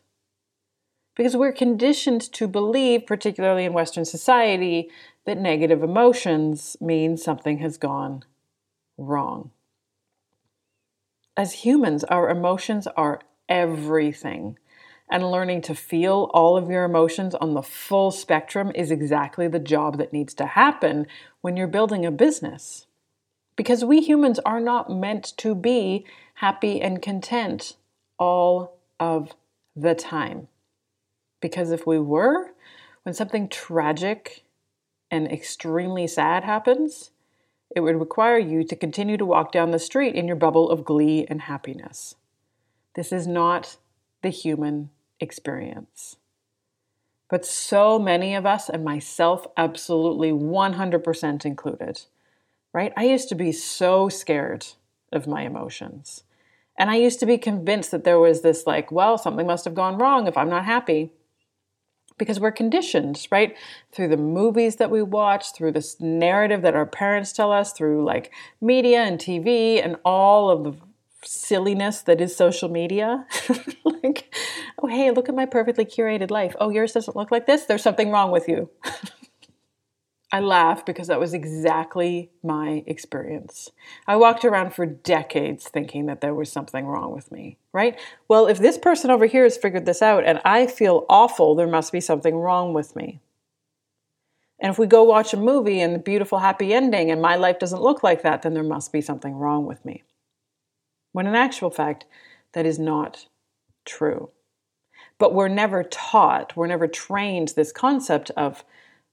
Because 1.15 1.37
we're 1.37 1.53
conditioned 1.53 2.21
to 2.33 2.47
believe, 2.47 3.05
particularly 3.05 3.63
in 3.63 3.71
Western 3.71 4.03
society, 4.03 4.89
that 5.25 5.37
negative 5.37 5.81
emotions 5.81 6.75
mean 6.81 7.15
something 7.15 7.59
has 7.59 7.77
gone 7.77 8.23
wrong. 8.97 9.51
As 11.37 11.53
humans, 11.53 12.03
our 12.05 12.29
emotions 12.29 12.85
are 12.97 13.21
everything 13.47 14.57
and 15.09 15.31
learning 15.31 15.61
to 15.61 15.75
feel 15.75 16.29
all 16.33 16.57
of 16.57 16.69
your 16.69 16.83
emotions 16.83 17.35
on 17.35 17.53
the 17.53 17.61
full 17.61 18.11
spectrum 18.11 18.71
is 18.73 18.91
exactly 18.91 19.47
the 19.47 19.59
job 19.59 19.97
that 19.97 20.13
needs 20.13 20.33
to 20.33 20.45
happen 20.45 21.05
when 21.41 21.55
you're 21.55 21.67
building 21.67 22.05
a 22.05 22.11
business. 22.11 22.87
Because 23.55 23.85
we 23.85 24.01
humans 24.01 24.39
are 24.39 24.59
not 24.59 24.89
meant 24.89 25.33
to 25.37 25.55
be 25.55 26.05
happy 26.35 26.81
and 26.81 27.01
content 27.01 27.75
all 28.17 28.77
of 28.99 29.33
the 29.75 29.95
time. 29.95 30.47
Because 31.39 31.71
if 31.71 31.85
we 31.85 31.99
were, 31.99 32.51
when 33.03 33.13
something 33.13 33.47
tragic 33.47 34.43
and 35.11 35.31
extremely 35.31 36.07
sad 36.07 36.43
happens, 36.43 37.11
it 37.75 37.81
would 37.81 37.99
require 37.99 38.39
you 38.39 38.63
to 38.63 38.75
continue 38.75 39.17
to 39.17 39.25
walk 39.25 39.51
down 39.51 39.71
the 39.71 39.79
street 39.79 40.15
in 40.15 40.27
your 40.27 40.35
bubble 40.35 40.69
of 40.69 40.83
glee 40.83 41.25
and 41.29 41.43
happiness. 41.43 42.15
This 42.95 43.11
is 43.11 43.27
not 43.27 43.77
the 44.21 44.29
human 44.29 44.89
experience. 45.19 46.17
But 47.29 47.45
so 47.45 47.97
many 47.97 48.35
of 48.35 48.45
us, 48.45 48.69
and 48.69 48.83
myself 48.83 49.47
absolutely 49.57 50.31
100% 50.31 51.45
included, 51.45 52.01
right? 52.73 52.93
I 52.95 53.05
used 53.05 53.29
to 53.29 53.35
be 53.35 53.51
so 53.51 54.09
scared 54.09 54.67
of 55.11 55.27
my 55.27 55.41
emotions. 55.41 56.23
And 56.77 56.89
I 56.89 56.95
used 56.97 57.19
to 57.21 57.25
be 57.25 57.37
convinced 57.37 57.91
that 57.91 58.03
there 58.03 58.19
was 58.19 58.41
this, 58.41 58.67
like, 58.67 58.91
well, 58.91 59.17
something 59.17 59.47
must 59.47 59.65
have 59.65 59.73
gone 59.73 59.97
wrong 59.97 60.27
if 60.27 60.37
I'm 60.37 60.49
not 60.49 60.65
happy. 60.65 61.11
Because 62.17 62.39
we're 62.39 62.51
conditioned, 62.51 63.27
right? 63.31 63.55
Through 63.91 64.09
the 64.09 64.17
movies 64.17 64.75
that 64.75 64.91
we 64.91 65.01
watch, 65.01 65.53
through 65.53 65.71
this 65.71 65.99
narrative 65.99 66.61
that 66.61 66.75
our 66.75 66.85
parents 66.85 67.33
tell 67.33 67.51
us, 67.51 67.73
through 67.73 68.05
like 68.05 68.31
media 68.61 69.01
and 69.01 69.19
TV 69.19 69.83
and 69.83 69.97
all 70.05 70.49
of 70.49 70.63
the 70.63 70.73
silliness 71.27 72.01
that 72.01 72.21
is 72.21 72.35
social 72.35 72.69
media. 72.69 73.25
like, 73.85 74.33
oh, 74.81 74.87
hey, 74.87 75.11
look 75.11 75.29
at 75.29 75.35
my 75.35 75.45
perfectly 75.45 75.85
curated 75.85 76.31
life. 76.31 76.55
Oh, 76.59 76.69
yours 76.69 76.93
doesn't 76.93 77.15
look 77.15 77.31
like 77.31 77.45
this. 77.45 77.65
There's 77.65 77.83
something 77.83 78.11
wrong 78.11 78.31
with 78.31 78.47
you. 78.47 78.69
I 80.31 80.39
laugh 80.39 80.85
because 80.85 81.07
that 81.07 81.19
was 81.19 81.33
exactly 81.33 82.29
my 82.43 82.83
experience. 82.87 83.71
I 84.05 84.17
walked 84.17 84.43
around 84.43 84.73
for 84.73 84.85
decades 84.85 85.69
thinking 85.69 86.07
that 86.07 86.19
there 86.19 86.33
was 86.33 86.51
something 86.51 86.85
wrong 86.85 87.13
with 87.13 87.31
me, 87.31 87.57
right? 87.71 87.97
Well, 88.27 88.47
if 88.47 88.57
this 88.57 88.77
person 88.77 89.11
over 89.11 89.27
here 89.27 89.43
has 89.43 89.55
figured 89.55 89.85
this 89.85 90.01
out 90.01 90.25
and 90.25 90.41
I 90.43 90.67
feel 90.67 91.05
awful, 91.09 91.55
there 91.55 91.67
must 91.67 91.91
be 91.91 92.01
something 92.01 92.35
wrong 92.35 92.73
with 92.73 92.95
me. 92.95 93.21
And 94.59 94.71
if 94.71 94.79
we 94.79 94.87
go 94.87 95.03
watch 95.03 95.33
a 95.33 95.37
movie 95.37 95.79
and 95.79 95.93
the 95.93 95.99
beautiful 95.99 96.39
happy 96.39 96.73
ending 96.73 97.11
and 97.11 97.21
my 97.21 97.35
life 97.35 97.59
doesn't 97.59 97.81
look 97.81 98.03
like 98.03 98.23
that, 98.23 98.41
then 98.41 98.53
there 98.53 98.63
must 98.63 98.91
be 98.91 99.01
something 99.01 99.35
wrong 99.35 99.65
with 99.65 99.85
me 99.85 100.03
when 101.15 101.27
in 101.27 101.33
actual 101.35 101.69
fact, 101.69 102.03
that 102.51 102.65
is 102.65 102.77
not 102.77 103.27
true. 103.85 104.31
But 105.17 105.33
we're 105.33 105.47
never 105.47 105.81
taught, 105.81 106.57
we're 106.57 106.67
never 106.67 106.89
trained 106.89 107.53
this 107.55 107.71
concept 107.71 108.31
of 108.31 108.65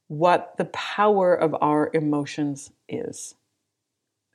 what 0.09 0.57
the 0.59 0.65
power 0.65 1.33
of 1.33 1.55
our 1.61 1.93
emotions 1.95 2.73
is. 2.89 3.37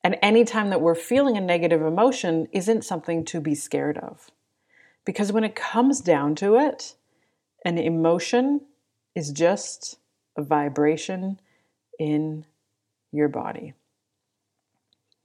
And 0.01 0.15
anytime 0.21 0.69
that 0.69 0.79
we're 0.79 0.95
feeling 0.95 1.35
a 1.35 1.41
negative 1.41 1.81
emotion 1.81 2.47
isn't 2.53 2.85
something 2.85 3.25
to 3.25 3.41
be 3.41 3.53
scared 3.53 3.97
of. 3.97 4.31
Because 5.03 5.33
when 5.33 5.43
it 5.43 5.53
comes 5.53 5.99
down 5.99 6.35
to 6.35 6.55
it, 6.55 6.95
an 7.65 7.77
emotion 7.77 8.61
is 9.13 9.31
just 9.31 9.97
a 10.37 10.41
vibration 10.41 11.41
in 11.99 12.45
your 13.11 13.27
body. 13.27 13.73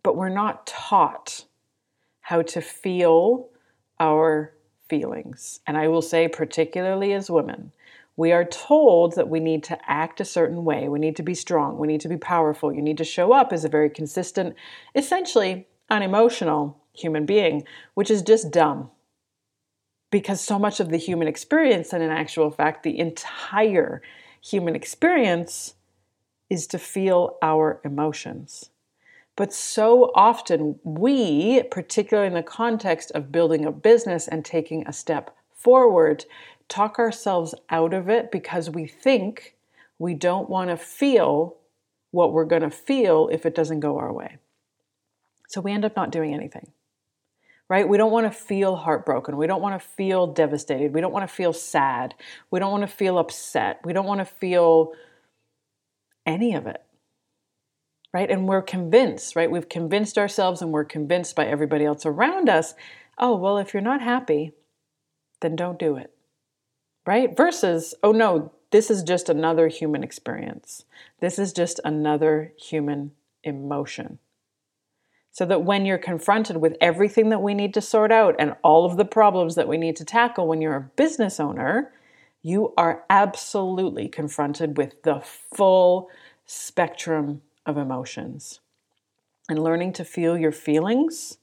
But 0.03 0.17
we're 0.17 0.29
not 0.29 0.67
taught 0.67 1.45
how 2.23 2.43
to 2.43 2.61
feel 2.61 3.49
our 4.01 4.55
feelings. 4.89 5.61
And 5.67 5.77
I 5.77 5.89
will 5.89 6.03
say, 6.03 6.29
particularly 6.29 7.13
as 7.13 7.31
women, 7.31 7.73
we 8.17 8.33
are 8.33 8.45
told 8.45 9.15
that 9.15 9.29
we 9.29 9.41
need 9.41 9.65
to 9.65 9.79
act 9.91 10.21
a 10.21 10.25
certain 10.25 10.65
way. 10.65 10.89
We 10.89 10.99
need 10.99 11.17
to 11.17 11.23
be 11.23 11.35
strong. 11.35 11.79
We 11.79 11.89
need 11.89 12.01
to 12.03 12.09
be 12.09 12.17
powerful. 12.17 12.73
You 12.73 12.83
need 12.83 12.99
to 12.99 13.05
show 13.05 13.33
up 13.33 13.53
as 13.53 13.65
a 13.65 13.71
very 13.71 13.89
consistent, 13.89 14.55
essentially 14.95 15.67
unemotional 15.91 16.79
human 16.95 17.25
being, 17.25 17.65
which 17.95 18.11
is 18.11 18.23
just 18.23 18.51
dumb. 18.51 18.91
Because 20.11 20.43
so 20.43 20.59
much 20.59 20.79
of 20.79 20.91
the 20.91 20.99
human 20.99 21.27
experience, 21.27 21.93
and 21.93 22.03
in 22.03 22.11
actual 22.11 22.51
fact, 22.51 22.83
the 22.83 22.99
entire 22.99 24.03
human 24.43 24.77
experience, 24.77 25.75
is 26.51 26.67
to 26.67 26.79
feel 26.79 27.39
our 27.41 27.81
emotions. 27.83 28.69
But 29.37 29.53
so 29.53 30.13
often, 30.15 30.79
we, 30.85 31.63
particularly 31.71 32.29
in 32.29 32.35
the 32.35 32.43
context 32.43 33.11
of 33.13 33.33
building 33.33 33.65
a 33.65 33.73
business 33.73 34.29
and 34.29 34.45
taking 34.45 34.87
a 34.87 34.93
step 34.93 35.35
forward, 35.55 36.27
talk 36.69 36.99
ourselves 36.99 37.55
out 37.71 37.95
of 37.95 38.09
it 38.09 38.31
because 38.31 38.69
we 38.69 38.87
think 38.87 39.57
we 39.99 40.15
don't 40.15 40.51
want 40.51 40.69
to 40.71 40.77
feel 40.77 41.57
what 42.11 42.33
we're 42.33 42.45
going 42.45 42.63
to 42.63 42.71
feel 42.71 43.29
if 43.33 43.47
it 43.47 43.55
doesn't 43.55 43.81
go 43.81 43.99
our 43.99 44.13
way. 44.13 44.37
So 45.49 45.61
we 45.61 45.73
end 45.73 45.85
up 45.85 45.97
not 45.97 46.13
doing 46.13 46.35
anything, 46.35 46.71
right? 47.69 47.89
We 47.89 47.97
don't 47.97 48.13
want 48.13 48.31
to 48.31 48.39
feel 48.39 48.77
heartbroken. 48.77 49.37
We 49.37 49.47
don't 49.47 49.63
want 49.63 49.81
to 49.81 49.87
feel 49.87 50.27
devastated. 50.27 50.93
We 50.93 51.01
don't 51.01 51.13
want 51.13 51.29
to 51.29 51.35
feel 51.35 51.55
sad. 51.55 52.15
We 52.51 52.59
don't 52.59 52.71
want 52.71 52.83
to 52.83 52.97
feel 52.97 53.19
upset. 53.19 53.81
We 53.85 53.95
don't 53.95 54.07
want 54.07 54.21
to 54.21 54.27
feel 54.27 54.93
any 56.27 56.55
of 56.55 56.67
it 56.67 56.83
right? 58.13 58.31
And 58.31 58.47
we're 58.47 58.63
convinced, 58.63 59.37
right? 59.37 59.51
We've 59.51 59.69
convinced 59.69 60.19
ourselves 60.19 60.61
and 60.61 60.71
we're 60.71 60.85
convinced 60.85 61.35
by 61.35 61.47
everybody 61.47 61.85
else 61.85 62.05
around 62.05 62.49
us 62.49 62.75
oh, 63.19 63.37
well, 63.37 63.59
if 63.59 63.73
you're 63.73 63.83
not 63.83 64.03
happy, 64.03 64.53
then 65.41 65.57
don't 65.57 65.79
do 65.79 65.97
it. 65.97 66.13
Right? 67.07 67.37
Versus, 67.37 67.95
oh 68.03 68.13
no, 68.13 68.53
this 68.71 68.91
is 68.91 69.03
just 69.03 69.29
another 69.29 69.69
human 69.69 70.03
experience. 70.03 70.85
This 71.21 71.39
is 71.39 71.53
just 71.53 71.81
another 71.85 72.53
human 72.57 73.13
emotion. 73.43 74.19
So 75.31 75.47
that 75.47 75.65
when 75.65 75.87
you're 75.87 75.99
confronted 75.99 76.59
with 76.59 76.77
everything 76.81 77.31
that 77.31 77.43
we 77.43 77.55
need 77.55 77.75
to 77.75 77.81
sort 77.81 78.13
out 78.13 78.37
and 78.39 78.55
all 78.63 78.85
of 78.85 78.97
the 78.97 79.05
problems 79.05 79.55
that 79.55 79.69
we 79.69 79.79
need 79.79 79.97
to 79.97 80.05
tackle 80.05 80.47
when 80.47 80.61
you're 80.61 80.77
a 80.77 80.91
business 80.97 81.41
owner, 81.41 81.93
you 82.43 82.75
are 82.77 83.05
absolutely 83.09 84.09
confronted 84.09 84.77
with 84.77 85.03
the 85.03 85.21
full 85.21 86.09
spectrum 86.45 87.41
of 87.67 87.77
emotions. 87.77 88.61
And 89.49 89.63
learning 89.63 89.93
to 89.95 90.05
feel 90.05 90.39
your 90.39 90.53
feelings 90.53 91.39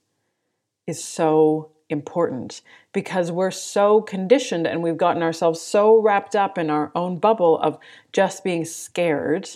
is 0.88 1.04
so 1.04 1.72
important 1.90 2.62
because 2.94 3.32
we're 3.32 3.52
so 3.52 4.02
conditioned 4.02 4.68
and 4.68 4.82
we've 4.82 4.98
gotten 4.98 5.24
ourselves 5.24 5.60
so 5.62 6.00
wrapped 6.00 6.36
up 6.36 6.58
in 6.58 6.70
our 6.70 6.92
own 6.96 7.18
bubble 7.18 7.60
of 7.60 7.78
just 8.14 8.44
being 8.44 8.64
scared 8.64 9.50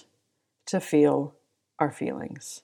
to 0.66 0.80
feel 0.80 1.36
our 1.80 1.92
feelings. 1.92 2.62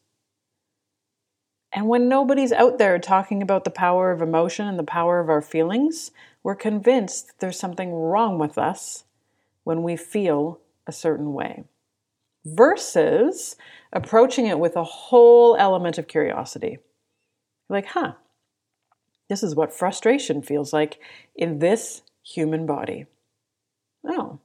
And 1.72 1.88
when 1.88 2.10
nobody's 2.10 2.52
out 2.52 2.80
there 2.80 2.98
talking 2.98 3.44
about 3.44 3.64
the 3.64 3.70
power 3.70 4.12
of 4.12 4.22
emotion 4.22 4.68
and 4.68 4.80
the 4.80 4.84
power 4.84 5.20
of 5.20 5.30
our 5.30 5.42
feelings, 5.42 6.12
we're 6.42 6.56
convinced 6.56 7.40
there's 7.40 7.60
something 7.60 7.94
wrong 7.94 8.40
with 8.40 8.58
us 8.58 9.04
when 9.64 9.84
we 9.84 9.96
feel 9.96 10.60
a 10.88 10.92
certain 10.92 11.34
way. 11.34 11.66
Versus 12.56 13.56
approaching 13.92 14.46
it 14.46 14.60
with 14.60 14.76
a 14.76 14.84
whole 14.84 15.56
element 15.58 15.98
of 15.98 16.08
curiosity. 16.08 16.80
Like, 17.70 17.88
huh, 17.88 18.14
this 19.30 19.44
is 19.44 19.56
what 19.56 19.74
frustration 19.74 20.42
feels 20.42 20.74
like 20.74 21.00
in 21.36 21.60
this 21.60 22.02
human 22.24 22.66
body. 22.66 23.06
Oh, 24.06 24.40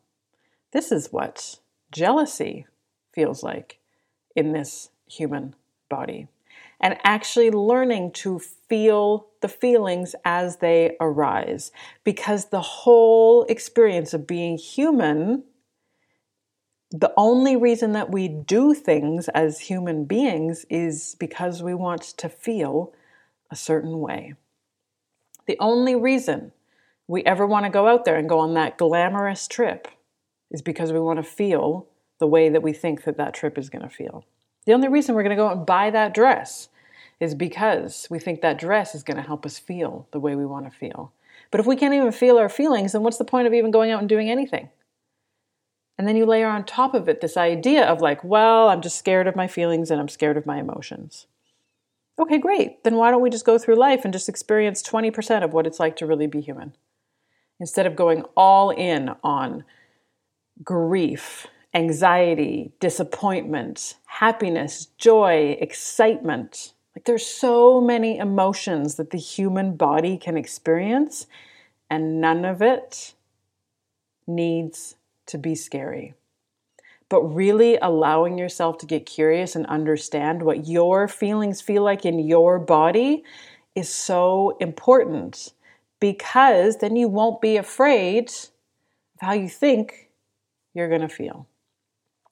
this 0.73 0.93
is 0.93 1.13
what 1.13 1.59
jealousy 1.91 2.67
feels 3.13 3.43
like 3.43 3.79
in 4.35 4.53
this 4.53 4.91
human 5.07 5.55
body. 5.89 6.29
And 6.81 6.99
actually 7.05 7.51
learning 7.51 8.13
to 8.13 8.41
feel 8.41 9.29
the 9.41 9.49
feelings 9.49 10.15
as 10.25 10.57
they 10.57 10.97
arise. 11.01 11.73
Because 12.03 12.47
the 12.47 12.61
whole 12.61 13.45
experience 13.45 14.13
of 14.13 14.27
being 14.27 14.59
human, 14.59 15.45
the 16.97 17.13
only 17.17 17.57
reason 17.57 17.91
that 17.95 18.13
we 18.13 18.29
do 18.29 18.73
things 18.73 19.27
as 19.31 19.59
human 19.59 20.05
beings 20.05 20.65
is 20.71 21.17
because 21.19 21.61
we 21.61 21.75
want 21.75 22.03
to 22.03 22.29
feel 22.29 22.93
a 23.51 23.57
certain 23.57 23.99
way. 23.99 24.35
The 25.47 25.57
only 25.59 25.97
reason 25.97 26.53
we 27.09 27.25
ever 27.25 27.49
want 27.49 27.67
to 27.67 27.71
go 27.71 27.89
out 27.89 28.05
there 28.05 28.15
and 28.15 28.29
go 28.29 28.39
on 28.39 28.55
that 28.55 28.79
glamorous 28.79 29.49
trip 29.49 29.89
is 30.53 30.63
because 30.63 30.93
we 30.93 31.01
want 31.01 31.17
to 31.19 31.25
feel 31.25 31.89
the 32.21 32.29
way 32.29 32.49
that 32.49 32.63
we 32.63 32.73
think 32.73 33.03
that 33.03 33.17
that 33.17 33.35
trip 33.35 33.59
is 33.59 33.69
going 33.69 33.83
to 33.83 33.91
feel. 33.91 34.25
The 34.65 34.73
only 34.73 34.87
reason 34.87 35.17
we're 35.17 35.25
going 35.25 35.37
to 35.37 35.43
go 35.43 35.49
out 35.49 35.57
and 35.57 35.67
buy 35.67 35.91
that 35.91 36.15
dress 36.15 36.69
is 37.19 37.35
because 37.35 38.07
we 38.09 38.21
think 38.21 38.41
that 38.41 38.57
dress 38.57 38.95
is 38.95 39.03
going 39.03 39.17
to 39.17 39.23
help 39.25 39.45
us 39.45 39.59
feel 39.59 40.07
the 40.13 40.21
way 40.21 40.37
we 40.37 40.47
want 40.47 40.67
to 40.67 40.71
feel. 40.71 41.13
But 41.51 41.59
if 41.59 41.67
we 41.67 41.75
can't 41.75 41.93
even 41.93 42.13
feel 42.13 42.39
our 42.39 42.49
feelings, 42.49 42.93
then 42.93 43.03
what's 43.03 43.19
the 43.19 43.25
point 43.25 43.49
of 43.49 43.53
even 43.53 43.73
going 43.73 43.91
out 43.91 43.99
and 43.99 44.09
doing 44.09 44.31
anything? 44.31 44.69
And 45.97 46.09
then 46.09 46.17
you 46.17 46.27
layer 46.27 46.49
on 46.49 46.65
top 46.65 46.95
of 46.95 47.09
it 47.09 47.21
this 47.21 47.37
idea 47.37 47.85
of 47.87 48.01
like, 48.01 48.25
well, 48.25 48.69
I'm 48.69 48.81
just 48.81 48.99
scared 48.99 49.27
of 49.27 49.37
my 49.37 49.47
feelings 49.47 49.91
and 49.91 50.01
I'm 50.01 50.09
scared 50.09 50.37
of 50.37 50.47
my 50.47 50.59
emotions. 50.59 51.27
Okay, 52.19 52.39
great. 52.39 52.83
Then 52.85 52.97
why 52.97 53.11
don't 53.11 53.23
we 53.23 53.31
just 53.31 53.45
go 53.45 53.59
through 53.59 53.77
life 53.77 54.05
and 54.05 54.13
just 54.13 54.29
experience 54.29 54.83
20% 54.83 55.45
of 55.45 55.53
what 55.53 55.67
it's 55.67 55.81
like 55.81 55.97
to 55.97 56.07
really 56.07 56.27
be 56.27 56.41
human? 56.41 56.75
Instead 57.61 57.87
of 57.87 57.97
going 57.97 58.25
all 58.37 58.71
in 58.71 59.11
on 59.23 59.65
grief, 60.63 61.47
anxiety, 61.73 62.73
disappointment, 62.79 63.97
happiness, 64.07 64.87
joy, 64.99 65.57
excitement. 65.61 66.73
Like 66.95 67.05
there's 67.05 67.27
so 67.27 67.81
many 67.81 68.19
emotions 68.19 68.95
that 68.95 69.11
the 69.11 69.19
human 69.19 69.77
body 69.77 70.17
can 70.17 70.37
experience, 70.37 71.27
and 71.91 72.21
none 72.21 72.45
of 72.45 72.63
it 72.63 73.15
needs 74.27 74.95
to 75.27 75.39
be 75.39 75.55
scary 75.55 76.15
but 77.09 77.23
really 77.23 77.77
allowing 77.81 78.39
yourself 78.39 78.79
to 78.79 78.87
get 78.87 79.07
curious 79.07 79.55
and 79.55 79.67
understand 79.67 80.43
what 80.43 80.67
your 80.67 81.07
feelings 81.07 81.61
feel 81.61 81.83
like 81.83 82.05
in 82.05 82.19
your 82.19 82.59
body 82.59 83.23
is 83.75 83.89
so 83.89 84.57
important 84.61 85.53
because 86.01 86.79
then 86.79 86.97
you 86.97 87.09
won't 87.09 87.41
be 87.41 87.57
afraid 87.57 88.29
of 88.29 89.21
how 89.21 89.33
you 89.33 89.49
think 89.49 90.11
you're 90.75 90.89
going 90.89 91.01
to 91.01 91.09
feel. 91.09 91.47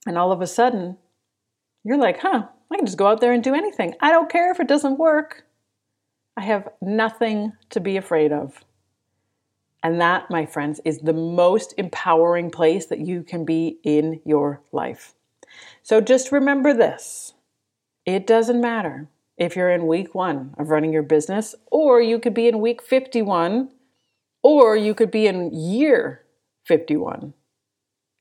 And 0.06 0.18
all 0.18 0.32
of 0.32 0.40
a 0.40 0.46
sudden, 0.46 0.96
you're 1.84 1.98
like, 1.98 2.18
huh, 2.18 2.46
I 2.70 2.76
can 2.76 2.86
just 2.86 2.98
go 2.98 3.06
out 3.06 3.20
there 3.20 3.32
and 3.32 3.42
do 3.42 3.54
anything. 3.54 3.94
I 4.00 4.10
don't 4.10 4.30
care 4.30 4.50
if 4.50 4.60
it 4.60 4.68
doesn't 4.68 4.98
work. 4.98 5.44
I 6.36 6.42
have 6.42 6.68
nothing 6.80 7.52
to 7.70 7.80
be 7.80 7.96
afraid 7.96 8.32
of. 8.32 8.64
And 9.82 10.00
that, 10.00 10.30
my 10.30 10.46
friends, 10.46 10.80
is 10.84 11.00
the 11.00 11.12
most 11.12 11.74
empowering 11.76 12.50
place 12.50 12.86
that 12.86 13.00
you 13.00 13.22
can 13.22 13.44
be 13.44 13.78
in 13.82 14.20
your 14.24 14.60
life. 14.70 15.14
So 15.82 16.00
just 16.00 16.32
remember 16.32 16.72
this 16.72 17.34
it 18.06 18.26
doesn't 18.26 18.60
matter 18.60 19.08
if 19.36 19.56
you're 19.56 19.70
in 19.70 19.86
week 19.86 20.14
one 20.14 20.54
of 20.58 20.70
running 20.70 20.92
your 20.92 21.02
business, 21.02 21.54
or 21.70 22.00
you 22.00 22.18
could 22.18 22.34
be 22.34 22.48
in 22.48 22.60
week 22.60 22.82
51, 22.82 23.70
or 24.42 24.76
you 24.76 24.94
could 24.94 25.10
be 25.10 25.26
in 25.26 25.52
year 25.52 26.22
51. 26.66 27.34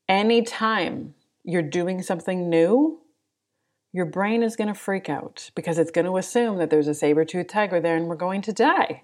Anytime 0.08 1.14
you're 1.44 1.62
doing 1.62 2.02
something 2.02 2.48
new, 2.48 3.00
your 3.92 4.06
brain 4.06 4.42
is 4.42 4.56
going 4.56 4.68
to 4.68 4.74
freak 4.74 5.08
out 5.08 5.50
because 5.54 5.78
it's 5.78 5.90
going 5.90 6.06
to 6.06 6.16
assume 6.16 6.58
that 6.58 6.70
there's 6.70 6.88
a 6.88 6.94
saber 6.94 7.24
toothed 7.24 7.50
tiger 7.50 7.80
there 7.80 7.96
and 7.96 8.08
we're 8.08 8.16
going 8.16 8.40
to 8.42 8.52
die. 8.52 9.02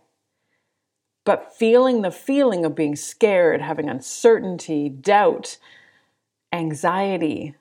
But 1.29 1.55
feeling 1.55 2.01
the 2.01 2.11
feeling 2.11 2.64
of 2.64 2.75
being 2.75 2.97
scared, 2.97 3.61
having 3.61 3.87
uncertainty, 3.87 4.88
doubt, 4.88 5.59
anxiety 6.55 7.55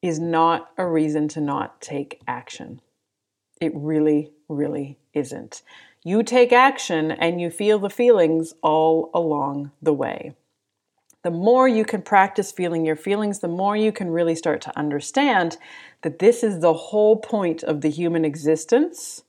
is 0.00 0.18
not 0.18 0.70
a 0.78 0.86
reason 0.86 1.28
to 1.28 1.42
not 1.42 1.82
take 1.82 2.22
action. 2.26 2.80
It 3.60 3.72
really, 3.74 4.32
really 4.48 4.96
isn't. 5.12 5.60
You 6.02 6.22
take 6.22 6.50
action 6.50 7.10
and 7.10 7.38
you 7.38 7.50
feel 7.50 7.78
the 7.78 7.90
feelings 7.90 8.54
all 8.62 9.10
along 9.12 9.72
the 9.82 9.92
way. 9.92 10.32
The 11.24 11.30
more 11.30 11.68
you 11.68 11.84
can 11.84 12.00
practice 12.00 12.50
feeling 12.50 12.86
your 12.86 12.96
feelings, 12.96 13.40
the 13.40 13.48
more 13.48 13.76
you 13.76 13.92
can 13.92 14.08
really 14.08 14.34
start 14.34 14.62
to 14.62 14.78
understand 14.78 15.58
that 16.00 16.18
this 16.18 16.42
is 16.42 16.60
the 16.60 16.72
whole 16.72 17.16
point 17.16 17.62
of 17.62 17.82
the 17.82 17.90
human 17.90 18.24
existence 18.24 19.22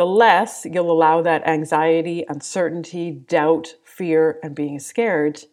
the 0.00 0.06
less 0.06 0.64
you'll 0.64 0.90
allow 0.90 1.20
that 1.20 1.46
anxiety, 1.46 2.24
uncertainty, 2.26 3.10
doubt, 3.10 3.74
fear, 3.84 4.40
and 4.42 4.54
being 4.54 4.78
scared 4.78 5.44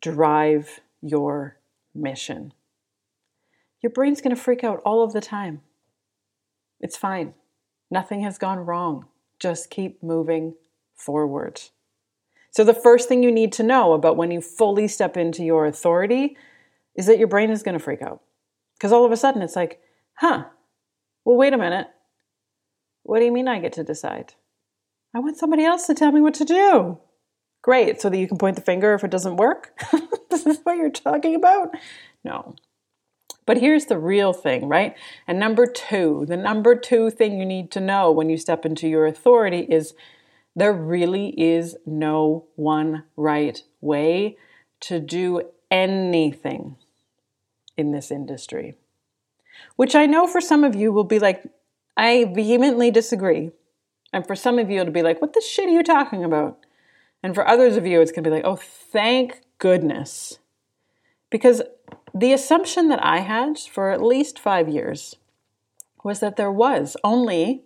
drive 0.00 0.80
your 1.00 1.60
mission. 1.94 2.52
Your 3.80 3.90
brain's 3.90 4.20
going 4.20 4.34
to 4.34 4.42
freak 4.42 4.64
out 4.64 4.82
all 4.84 5.04
of 5.04 5.12
the 5.12 5.20
time. 5.20 5.60
It's 6.80 6.96
fine. 6.96 7.34
Nothing 7.88 8.22
has 8.22 8.36
gone 8.36 8.58
wrong. 8.58 9.06
Just 9.38 9.70
keep 9.70 10.02
moving 10.02 10.54
forward. 10.96 11.60
So, 12.50 12.64
the 12.64 12.74
first 12.74 13.08
thing 13.08 13.22
you 13.22 13.30
need 13.30 13.52
to 13.52 13.62
know 13.62 13.92
about 13.92 14.16
when 14.16 14.32
you 14.32 14.40
fully 14.40 14.88
step 14.88 15.16
into 15.16 15.44
your 15.44 15.66
authority 15.66 16.36
is 16.96 17.06
that 17.06 17.20
your 17.20 17.28
brain 17.28 17.50
is 17.50 17.62
going 17.62 17.78
to 17.78 17.84
freak 17.84 18.02
out. 18.02 18.22
Because 18.74 18.90
all 18.90 19.04
of 19.04 19.12
a 19.12 19.16
sudden 19.16 19.40
it's 19.40 19.54
like, 19.54 19.80
huh, 20.14 20.46
well, 21.24 21.36
wait 21.36 21.52
a 21.52 21.58
minute. 21.58 21.86
What 23.08 23.20
do 23.20 23.24
you 23.24 23.32
mean 23.32 23.48
I 23.48 23.58
get 23.58 23.72
to 23.72 23.82
decide? 23.82 24.34
I 25.14 25.20
want 25.20 25.38
somebody 25.38 25.64
else 25.64 25.86
to 25.86 25.94
tell 25.94 26.12
me 26.12 26.20
what 26.20 26.34
to 26.34 26.44
do. 26.44 26.98
Great, 27.62 28.02
so 28.02 28.10
that 28.10 28.18
you 28.18 28.28
can 28.28 28.36
point 28.36 28.56
the 28.56 28.60
finger 28.60 28.92
if 28.92 29.02
it 29.02 29.10
doesn't 29.10 29.38
work? 29.38 29.80
this 30.28 30.44
is 30.44 30.58
what 30.62 30.76
you're 30.76 30.90
talking 30.90 31.34
about? 31.34 31.70
No. 32.22 32.54
But 33.46 33.56
here's 33.56 33.86
the 33.86 33.96
real 33.96 34.34
thing, 34.34 34.68
right? 34.68 34.94
And 35.26 35.38
number 35.38 35.64
two, 35.64 36.26
the 36.28 36.36
number 36.36 36.74
two 36.76 37.08
thing 37.08 37.38
you 37.38 37.46
need 37.46 37.70
to 37.70 37.80
know 37.80 38.10
when 38.10 38.28
you 38.28 38.36
step 38.36 38.66
into 38.66 38.86
your 38.86 39.06
authority 39.06 39.60
is 39.60 39.94
there 40.54 40.74
really 40.74 41.28
is 41.40 41.78
no 41.86 42.44
one 42.56 43.04
right 43.16 43.62
way 43.80 44.36
to 44.80 45.00
do 45.00 45.44
anything 45.70 46.76
in 47.74 47.90
this 47.92 48.10
industry. 48.10 48.74
Which 49.76 49.94
I 49.94 50.04
know 50.04 50.26
for 50.26 50.42
some 50.42 50.62
of 50.62 50.74
you 50.74 50.92
will 50.92 51.04
be 51.04 51.18
like, 51.18 51.42
I 51.98 52.32
vehemently 52.32 52.92
disagree. 52.92 53.50
And 54.12 54.26
for 54.26 54.36
some 54.36 54.58
of 54.58 54.70
you, 54.70 54.80
it'll 54.80 54.92
be 54.92 55.02
like, 55.02 55.20
what 55.20 55.34
the 55.34 55.42
shit 55.42 55.66
are 55.66 55.72
you 55.72 55.82
talking 55.82 56.24
about? 56.24 56.64
And 57.22 57.34
for 57.34 57.46
others 57.46 57.76
of 57.76 57.86
you, 57.86 58.00
it's 58.00 58.12
going 58.12 58.22
to 58.22 58.30
be 58.30 58.36
like, 58.36 58.44
oh, 58.44 58.56
thank 58.56 59.40
goodness. 59.58 60.38
Because 61.28 61.60
the 62.14 62.32
assumption 62.32 62.88
that 62.88 63.04
I 63.04 63.18
had 63.18 63.58
for 63.58 63.90
at 63.90 64.00
least 64.00 64.38
five 64.38 64.68
years 64.68 65.16
was 66.04 66.20
that 66.20 66.36
there 66.36 66.52
was 66.52 66.96
only, 67.02 67.64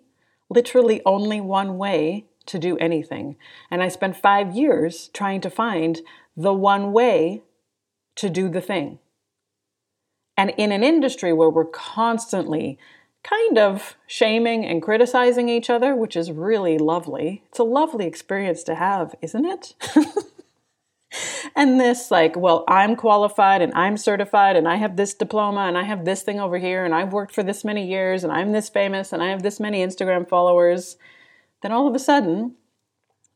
literally 0.49 1.03
only 1.05 1.41
one 1.41 1.77
way 1.77 2.25
to 2.47 2.59
do 2.59 2.79
anything. 2.79 3.37
And 3.71 3.83
I 3.83 3.89
spent 3.89 4.17
five 4.17 4.57
years 4.57 5.11
trying 5.13 5.43
to 5.43 5.51
find 5.51 6.01
the 6.37 6.55
one 6.55 6.93
way 6.93 7.43
to 8.17 8.31
do 8.31 8.49
the 8.49 8.63
thing. 8.63 8.99
And 10.37 10.55
in 10.57 10.73
an 10.73 10.83
industry 10.83 11.33
where 11.35 11.51
we're 11.51 11.67
constantly 11.67 12.79
kind 13.23 13.59
of 13.59 13.97
shaming 14.07 14.65
and 14.65 14.83
criticizing 14.83 15.49
each 15.49 15.71
other, 15.71 15.95
which 15.95 16.17
is 16.17 16.33
really 16.33 16.79
lovely, 16.79 17.43
it's 17.49 17.59
a 17.59 17.65
lovely 17.65 18.07
experience 18.07 18.63
to 18.65 18.75
have, 18.75 19.15
isn't 19.23 19.45
it? 19.45 19.75
and 21.57 21.81
this, 21.81 22.11
like, 22.11 22.37
well, 22.37 22.65
I'm 22.67 22.97
qualified 22.97 23.63
and 23.63 23.73
I'm 23.75 23.97
certified 23.97 24.57
and 24.57 24.67
I 24.67 24.77
have 24.77 24.97
this 24.97 25.15
diploma 25.15 25.63
and 25.63 25.79
I 25.79 25.85
have 25.85 26.05
this 26.05 26.23
thing 26.23 26.41
over 26.41 26.59
here 26.59 26.85
and 26.85 26.95
I've 26.95 27.13
worked 27.13 27.35
for 27.35 27.43
this 27.43 27.65
many 27.65 27.87
years 27.87 28.25
and 28.25 28.33
I'm 28.33 28.53
this 28.53 28.69
famous 28.69 29.13
and 29.13 29.23
I 29.23 29.31
have 29.31 29.43
this 29.43 29.61
many 29.61 29.85
Instagram 29.85 30.29
followers. 30.29 30.97
Then 31.63 31.73
all 31.73 31.87
of 31.87 31.95
a 31.95 32.01
sudden, 32.01 32.57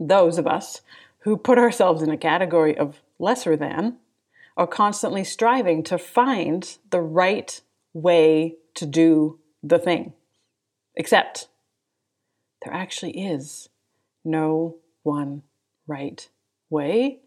those 0.01 0.39
of 0.39 0.47
us 0.47 0.81
who 1.21 1.37
put 1.37 1.59
ourselves 1.59 2.03
in 2.03 2.11
a 2.11 2.17
category 2.17 2.77
of 2.77 3.01
lesser 3.19 3.57
than 3.57 3.99
are 4.57 4.67
constantly 4.67 5.23
striving 5.23 5.83
to 5.85 5.99
find 5.99 6.79
the 6.91 7.01
right 7.01 7.61
way 7.93 8.57
to 8.75 8.87
do 8.87 9.39
the 9.69 9.79
thing. 9.79 10.13
Except 10.95 11.49
there 12.65 12.73
actually 12.73 13.19
is 13.19 13.69
no 14.25 14.77
one 15.03 15.43
right 15.87 16.29
way 16.71 17.21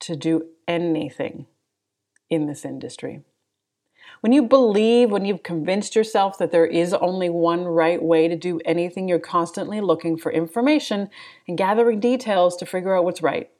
to 0.00 0.16
do 0.16 0.46
anything 0.66 1.46
in 2.30 2.46
this 2.46 2.64
industry. 2.64 3.22
When 4.20 4.32
you 4.32 4.42
believe, 4.42 5.10
when 5.10 5.24
you've 5.24 5.42
convinced 5.42 5.94
yourself 5.94 6.38
that 6.38 6.52
there 6.52 6.66
is 6.66 6.92
only 6.94 7.30
one 7.30 7.64
right 7.64 8.02
way 8.02 8.28
to 8.28 8.36
do 8.36 8.60
anything, 8.64 9.08
you're 9.08 9.18
constantly 9.18 9.80
looking 9.80 10.16
for 10.16 10.32
information 10.32 11.10
and 11.46 11.58
gathering 11.58 12.00
details 12.00 12.56
to 12.56 12.66
figure 12.66 12.96
out 12.96 13.04
what's 13.04 13.22
right. 13.22 13.50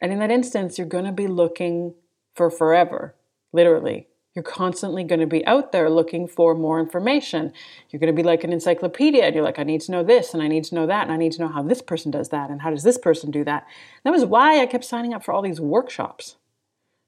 And 0.00 0.12
in 0.12 0.18
that 0.18 0.30
instance, 0.30 0.78
you're 0.78 0.86
going 0.86 1.04
to 1.04 1.12
be 1.12 1.26
looking 1.26 1.94
for 2.34 2.50
forever, 2.50 3.14
literally. 3.52 4.08
You're 4.34 4.42
constantly 4.42 5.04
going 5.04 5.20
to 5.20 5.26
be 5.26 5.46
out 5.46 5.72
there 5.72 5.90
looking 5.90 6.26
for 6.26 6.54
more 6.54 6.80
information. 6.80 7.52
You're 7.90 8.00
going 8.00 8.14
to 8.14 8.16
be 8.16 8.22
like 8.22 8.44
an 8.44 8.52
encyclopedia 8.52 9.24
and 9.24 9.34
you're 9.34 9.44
like, 9.44 9.58
I 9.58 9.62
need 9.62 9.82
to 9.82 9.92
know 9.92 10.02
this 10.02 10.32
and 10.32 10.42
I 10.42 10.48
need 10.48 10.64
to 10.64 10.74
know 10.74 10.86
that 10.86 11.02
and 11.02 11.12
I 11.12 11.16
need 11.16 11.32
to 11.32 11.42
know 11.42 11.48
how 11.48 11.62
this 11.62 11.82
person 11.82 12.10
does 12.10 12.30
that 12.30 12.48
and 12.48 12.62
how 12.62 12.70
does 12.70 12.82
this 12.82 12.96
person 12.96 13.30
do 13.30 13.44
that. 13.44 13.66
And 14.04 14.04
that 14.04 14.18
was 14.18 14.24
why 14.24 14.60
I 14.60 14.66
kept 14.66 14.84
signing 14.84 15.12
up 15.12 15.22
for 15.22 15.32
all 15.32 15.42
these 15.42 15.60
workshops 15.60 16.36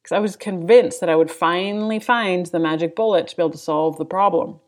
because 0.02 0.14
I 0.14 0.18
was 0.18 0.36
convinced 0.36 1.00
that 1.00 1.08
I 1.08 1.16
would 1.16 1.30
finally 1.30 1.98
find 1.98 2.44
the 2.44 2.58
magic 2.58 2.94
bullet 2.94 3.28
to 3.28 3.36
be 3.36 3.42
able 3.42 3.52
to 3.52 3.58
solve 3.58 3.96
the 3.96 4.04
problem. 4.04 4.60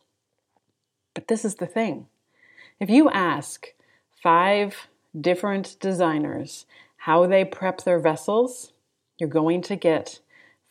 But 1.14 1.28
this 1.28 1.44
is 1.44 1.56
the 1.56 1.66
thing 1.66 2.06
if 2.80 2.88
you 2.88 3.10
ask 3.10 3.66
five 4.22 4.88
different 5.18 5.76
designers 5.78 6.64
how 6.96 7.26
they 7.26 7.44
prep 7.44 7.84
their 7.84 7.98
vessels, 7.98 8.72
you're 9.18 9.28
going 9.28 9.60
to 9.62 9.76
get 9.76 10.20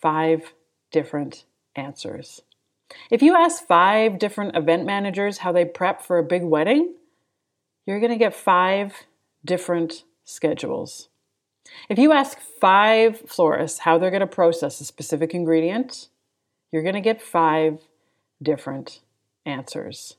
five 0.01 0.53
different 0.91 1.45
answers. 1.75 2.41
If 3.09 3.21
you 3.21 3.35
ask 3.35 3.65
five 3.65 4.19
different 4.19 4.55
event 4.55 4.85
managers 4.85 5.39
how 5.39 5.51
they 5.51 5.65
prep 5.65 6.01
for 6.01 6.17
a 6.17 6.23
big 6.23 6.43
wedding, 6.43 6.93
you're 7.85 7.99
going 7.99 8.11
to 8.11 8.17
get 8.17 8.35
five 8.35 8.93
different 9.43 10.03
schedules. 10.23 11.09
If 11.89 11.97
you 11.97 12.11
ask 12.11 12.39
five 12.39 13.19
florists 13.27 13.79
how 13.79 13.97
they're 13.97 14.11
going 14.11 14.21
to 14.21 14.27
process 14.27 14.79
a 14.81 14.85
specific 14.85 15.33
ingredient, 15.33 16.09
you're 16.71 16.83
going 16.83 16.95
to 16.95 17.01
get 17.01 17.21
five 17.21 17.79
different 18.41 19.01
answers. 19.45 20.15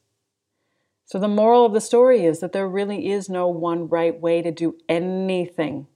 So, 1.05 1.21
the 1.21 1.29
moral 1.29 1.65
of 1.65 1.73
the 1.73 1.81
story 1.81 2.25
is 2.25 2.41
that 2.41 2.53
there 2.53 2.69
really 2.69 3.11
is 3.11 3.29
no 3.29 3.47
one 3.47 3.89
right 3.89 4.19
way 4.21 4.43
to 4.43 4.51
do 4.51 4.77
anything 4.89 5.87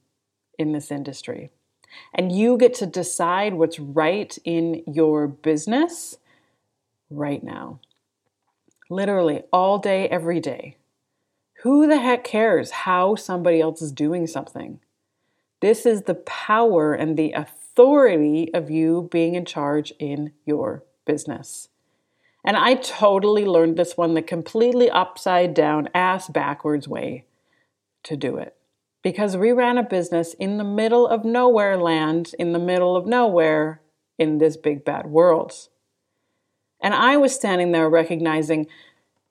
in 0.57 0.71
this 0.71 0.89
industry. 0.89 1.51
And 2.13 2.31
you 2.31 2.57
get 2.57 2.73
to 2.75 2.85
decide 2.85 3.53
what's 3.53 3.79
right 3.79 4.37
in 4.43 4.83
your 4.87 5.27
business 5.27 6.17
right 7.09 7.43
now. 7.43 7.79
Literally 8.89 9.43
all 9.51 9.79
day, 9.79 10.07
every 10.09 10.39
day. 10.39 10.77
Who 11.63 11.87
the 11.87 11.99
heck 11.99 12.23
cares 12.23 12.71
how 12.71 13.15
somebody 13.15 13.61
else 13.61 13.81
is 13.81 13.91
doing 13.91 14.27
something? 14.27 14.79
This 15.59 15.85
is 15.85 16.03
the 16.03 16.15
power 16.15 16.93
and 16.93 17.15
the 17.15 17.33
authority 17.33 18.51
of 18.53 18.71
you 18.71 19.07
being 19.11 19.35
in 19.35 19.45
charge 19.45 19.93
in 19.99 20.33
your 20.45 20.83
business. 21.05 21.69
And 22.43 22.57
I 22.57 22.73
totally 22.73 23.45
learned 23.45 23.77
this 23.77 23.95
one 23.95 24.15
the 24.15 24.23
completely 24.23 24.89
upside 24.89 25.53
down, 25.53 25.89
ass 25.93 26.27
backwards 26.27 26.87
way 26.87 27.25
to 28.03 28.17
do 28.17 28.37
it 28.37 28.55
because 29.03 29.35
we 29.35 29.51
ran 29.51 29.77
a 29.77 29.83
business 29.83 30.33
in 30.35 30.57
the 30.57 30.63
middle 30.63 31.07
of 31.07 31.25
nowhere 31.25 31.77
land, 31.77 32.33
in 32.37 32.53
the 32.53 32.59
middle 32.59 32.95
of 32.95 33.05
nowhere 33.05 33.81
in 34.17 34.37
this 34.37 34.57
big 34.57 34.85
bad 34.85 35.07
world. 35.07 35.53
And 36.81 36.93
I 36.93 37.17
was 37.17 37.35
standing 37.35 37.71
there 37.71 37.89
recognizing, 37.89 38.67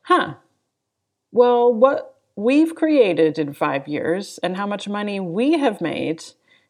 huh, 0.03 0.35
well, 1.33 1.73
what 1.73 2.17
we've 2.37 2.75
created 2.75 3.39
in 3.39 3.53
five 3.53 3.87
years 3.87 4.39
and 4.43 4.57
how 4.57 4.67
much 4.67 4.89
money 4.89 5.21
we 5.21 5.59
have 5.59 5.81
made 5.81 6.25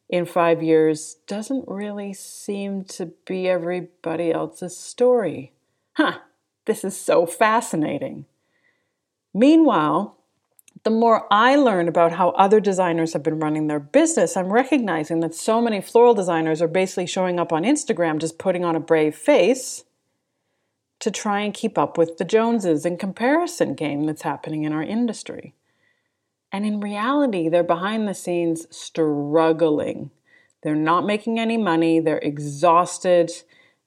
in 0.08 0.26
five 0.26 0.62
years 0.62 1.16
doesn't 1.26 1.64
really 1.68 2.12
seem 2.12 2.84
to 2.84 3.12
be 3.26 3.48
everybody 3.48 4.32
else's 4.32 4.76
story. 4.76 5.52
Huh, 5.94 6.18
this 6.66 6.84
is 6.84 7.00
so 7.00 7.26
fascinating. 7.26 8.26
Meanwhile, 9.32 10.16
the 10.82 10.90
more 10.90 11.26
I 11.30 11.56
learn 11.56 11.88
about 11.88 12.12
how 12.12 12.30
other 12.30 12.60
designers 12.60 13.12
have 13.12 13.22
been 13.22 13.38
running 13.38 13.66
their 13.66 13.80
business, 13.80 14.36
I'm 14.36 14.52
recognizing 14.52 15.20
that 15.20 15.34
so 15.34 15.60
many 15.60 15.80
floral 15.80 16.14
designers 16.14 16.62
are 16.62 16.68
basically 16.68 17.06
showing 17.06 17.38
up 17.38 17.52
on 17.52 17.64
Instagram 17.64 18.18
just 18.18 18.38
putting 18.38 18.64
on 18.64 18.76
a 18.76 18.80
brave 18.80 19.14
face 19.14 19.84
to 21.00 21.10
try 21.10 21.40
and 21.40 21.52
keep 21.52 21.76
up 21.76 21.98
with 21.98 22.18
the 22.18 22.24
Joneses 22.24 22.86
and 22.86 22.98
comparison 22.98 23.74
game 23.74 24.04
that's 24.04 24.22
happening 24.22 24.64
in 24.64 24.72
our 24.72 24.82
industry. 24.82 25.54
And 26.52 26.64
in 26.64 26.80
reality, 26.80 27.48
they're 27.48 27.62
behind 27.62 28.08
the 28.08 28.14
scenes 28.14 28.66
struggling. 28.70 30.10
They're 30.62 30.74
not 30.74 31.06
making 31.06 31.38
any 31.38 31.56
money, 31.56 32.00
they're 32.00 32.18
exhausted, 32.18 33.30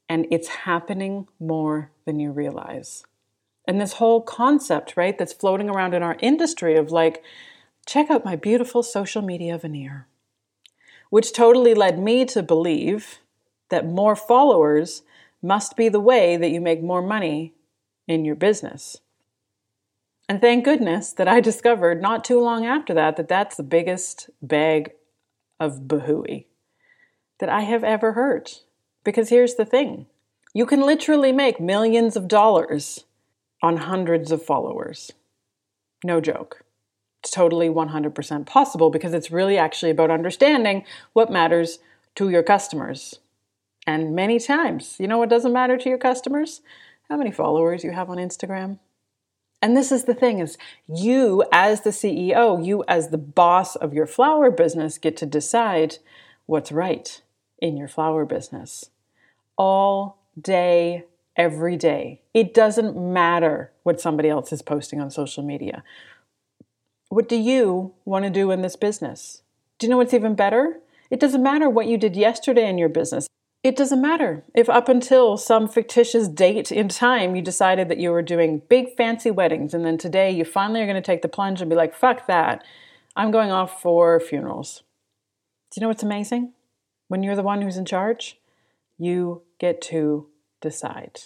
and 0.10 0.26
it's 0.32 0.48
happening 0.48 1.28
more 1.40 1.92
than 2.06 2.20
you 2.20 2.32
realize. 2.32 3.04
And 3.66 3.80
this 3.80 3.94
whole 3.94 4.22
concept, 4.22 4.98
right, 4.98 5.18
that's 5.18 5.34
floating 5.34 5.70
around 5.70 5.94
in 5.94 6.04
our 6.04 6.18
industry 6.20 6.76
of 6.76 6.92
like, 6.92 7.24
check 7.86 8.10
out 8.10 8.26
my 8.26 8.36
beautiful 8.36 8.84
social 8.84 9.22
media 9.22 9.58
veneer, 9.58 10.08
which 11.10 11.34
totally 11.34 11.74
led 11.74 12.00
me 12.00 12.26
to 12.26 12.44
believe 12.44 13.20
that 13.70 13.86
more 13.86 14.16
followers 14.16 15.04
must 15.42 15.76
be 15.76 15.90
the 15.90 16.00
way 16.00 16.38
that 16.38 16.50
you 16.50 16.62
make 16.62 16.82
more 16.82 17.02
money 17.02 17.54
in 18.08 18.26
your 18.26 18.36
business. 18.36 18.98
And 20.28 20.40
thank 20.40 20.64
goodness 20.64 21.12
that 21.14 21.28
I 21.28 21.42
discovered 21.42 22.02
not 22.02 22.24
too 22.24 22.40
long 22.40 22.66
after 22.66 22.94
that 22.94 23.18
that 23.18 23.28
that's 23.28 23.58
the 23.58 23.64
biggest 23.64 24.30
bag 24.42 24.94
of 25.60 25.82
bahooey 25.82 26.46
that 27.40 27.50
I 27.50 27.62
have 27.62 27.84
ever 27.84 28.14
heard. 28.14 28.52
Because 29.04 29.30
here's 29.30 29.56
the 29.56 29.66
thing 29.66 30.08
you 30.54 30.66
can 30.66 30.82
literally 30.82 31.32
make 31.32 31.60
millions 31.60 32.16
of 32.16 32.28
dollars 32.28 33.04
on 33.64 33.78
hundreds 33.78 34.32
of 34.32 34.44
followers. 34.44 35.12
No 36.04 36.20
joke. 36.20 36.64
It's 37.22 37.32
totally 37.32 37.70
100% 37.70 38.46
possible 38.46 38.90
because 38.90 39.14
it's 39.14 39.32
really 39.32 39.58
actually 39.58 39.92
about 39.92 40.12
understanding 40.12 40.84
what 41.14 41.32
matters 41.32 41.80
to 42.16 42.30
your 42.30 42.44
customers. 42.44 43.20
And 43.88 44.14
many 44.14 44.40
times, 44.40 44.98
you 45.00 45.08
know 45.08 45.18
what 45.18 45.30
doesn't 45.30 45.54
matter 45.54 45.78
to 45.78 45.90
your 45.90 45.98
customers? 45.98 46.62
How 47.10 47.16
many 47.16 47.32
followers 47.32 47.84
you 47.84 47.92
have 47.92 48.10
on 48.10 48.18
Instagram. 48.18 48.80
And 49.62 49.78
this 49.78 49.94
is 49.94 50.04
the 50.04 50.14
thing 50.14 50.40
is 50.40 50.58
you 50.88 51.46
as 51.54 51.82
the 51.82 51.92
CEO, 51.92 52.66
you 52.66 52.84
as 52.90 53.10
the 53.10 53.18
boss 53.18 53.78
of 53.78 53.94
your 53.94 54.06
flower 54.06 54.52
business 54.52 54.98
get 54.98 55.16
to 55.18 55.26
decide 55.26 56.00
what's 56.46 56.72
right 56.72 57.22
in 57.60 57.78
your 57.78 57.88
flower 57.88 58.26
business. 58.26 58.90
All 59.58 60.18
day 60.40 61.06
every 61.36 61.76
day. 61.78 62.22
It 62.34 62.54
doesn't 62.54 62.96
matter 62.96 63.72
what 63.84 64.02
somebody 64.02 64.30
else 64.30 64.52
is 64.52 64.62
posting 64.62 65.02
on 65.02 65.10
social 65.10 65.44
media. 65.44 65.84
What 67.10 67.30
do 67.30 67.36
you 67.36 67.94
want 68.06 68.26
to 68.26 68.32
do 68.32 68.52
in 68.52 68.62
this 68.62 68.76
business? 68.76 69.42
Do 69.78 69.86
you 69.86 69.92
know 69.92 69.98
what's 69.98 70.14
even 70.14 70.36
better? 70.36 70.80
It 71.10 71.20
doesn't 71.20 71.44
matter 71.44 71.70
what 71.70 71.88
you 71.88 71.98
did 71.98 72.16
yesterday 72.16 72.68
in 72.68 72.78
your 72.78 72.90
business. 72.90 73.28
It 73.64 73.76
doesn't 73.76 74.02
matter 74.02 74.44
if 74.54 74.70
up 74.70 74.90
until 74.90 75.38
some 75.38 75.70
fictitious 75.70 76.28
date 76.28 76.72
in 76.72 76.90
time 76.90 77.36
you 77.36 77.42
decided 77.42 77.88
that 77.90 77.98
you 77.98 78.12
were 78.12 78.22
doing 78.22 78.62
big 78.68 78.96
fancy 78.98 79.32
weddings 79.32 79.74
and 79.74 79.86
then 79.86 79.98
today 79.98 80.32
you 80.32 80.44
finally 80.44 80.82
are 80.82 80.86
going 80.86 80.96
to 80.96 81.02
take 81.02 81.22
the 81.22 81.30
plunge 81.30 81.62
and 81.62 81.70
be 81.70 81.76
like, 81.76 81.96
fuck 81.96 82.28
that. 82.28 82.64
I'm 83.16 83.32
going 83.32 83.52
off 83.52 83.82
for 83.82 84.20
funerals. 84.20 84.84
Do 85.72 85.80
you 85.80 85.82
know 85.82 85.88
what's 85.88 86.04
amazing? 86.04 86.54
When 87.08 87.24
you're 87.24 87.36
the 87.36 87.44
one 87.44 87.62
who's 87.62 87.78
in 87.78 87.86
charge, 87.86 88.38
you 88.98 89.44
get 89.60 89.82
to 89.84 90.28
decide. 90.64 91.20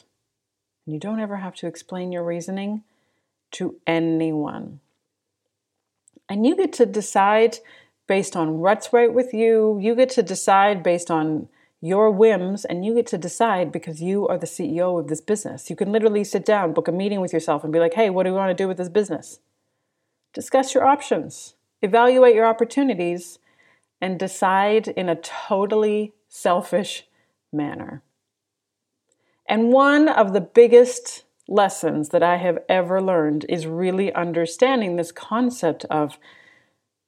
And 0.86 0.94
you 0.94 1.00
don't 1.00 1.22
ever 1.22 1.38
have 1.38 1.56
to 1.56 1.68
explain 1.68 2.12
your 2.12 2.26
reasoning 2.26 2.84
to 3.52 3.76
anyone. 3.88 4.82
And 6.28 6.46
you 6.46 6.58
get 6.58 6.74
to 6.74 6.86
decide 6.86 7.60
based 8.08 8.36
on 8.36 8.60
what's 8.60 8.92
right 8.92 9.14
with 9.14 9.34
you. 9.34 9.80
You 9.82 9.96
get 9.96 10.10
to 10.12 10.24
decide 10.24 10.84
based 10.84 11.10
on 11.10 11.48
your 11.80 12.10
whims, 12.10 12.66
and 12.66 12.84
you 12.84 12.96
get 12.96 13.06
to 13.06 13.18
decide 13.20 13.72
because 13.72 14.02
you 14.02 14.28
are 14.28 14.38
the 14.38 14.48
CEO 14.48 15.00
of 15.00 15.08
this 15.08 15.22
business. 15.22 15.70
You 15.70 15.76
can 15.76 15.92
literally 15.92 16.24
sit 16.24 16.44
down, 16.44 16.74
book 16.74 16.88
a 16.88 16.92
meeting 16.92 17.22
with 17.22 17.32
yourself, 17.32 17.64
and 17.64 17.72
be 17.72 17.80
like, 17.80 17.94
hey, 17.94 18.10
what 18.10 18.24
do 18.24 18.32
we 18.32 18.38
want 18.38 18.50
to 18.50 18.64
do 18.64 18.68
with 18.68 18.78
this 18.78 18.90
business? 18.90 19.40
Discuss 20.34 20.74
your 20.74 20.86
options, 20.86 21.54
evaluate 21.82 22.34
your 22.34 22.48
opportunities, 22.48 23.38
and 24.02 24.18
decide 24.18 24.88
in 24.88 25.08
a 25.08 25.16
totally 25.16 26.14
selfish 26.28 27.06
manner. 27.54 28.02
And 29.48 29.72
one 29.72 30.10
of 30.10 30.34
the 30.34 30.42
biggest 30.42 31.24
lessons 31.48 32.10
that 32.10 32.24
I 32.24 32.36
have 32.38 32.60
ever 32.68 33.02
learned 33.02 33.46
is 33.48 33.66
really 33.66 34.14
understanding 34.14 34.96
this 34.96 35.12
concept 35.12 35.86
of 35.86 36.18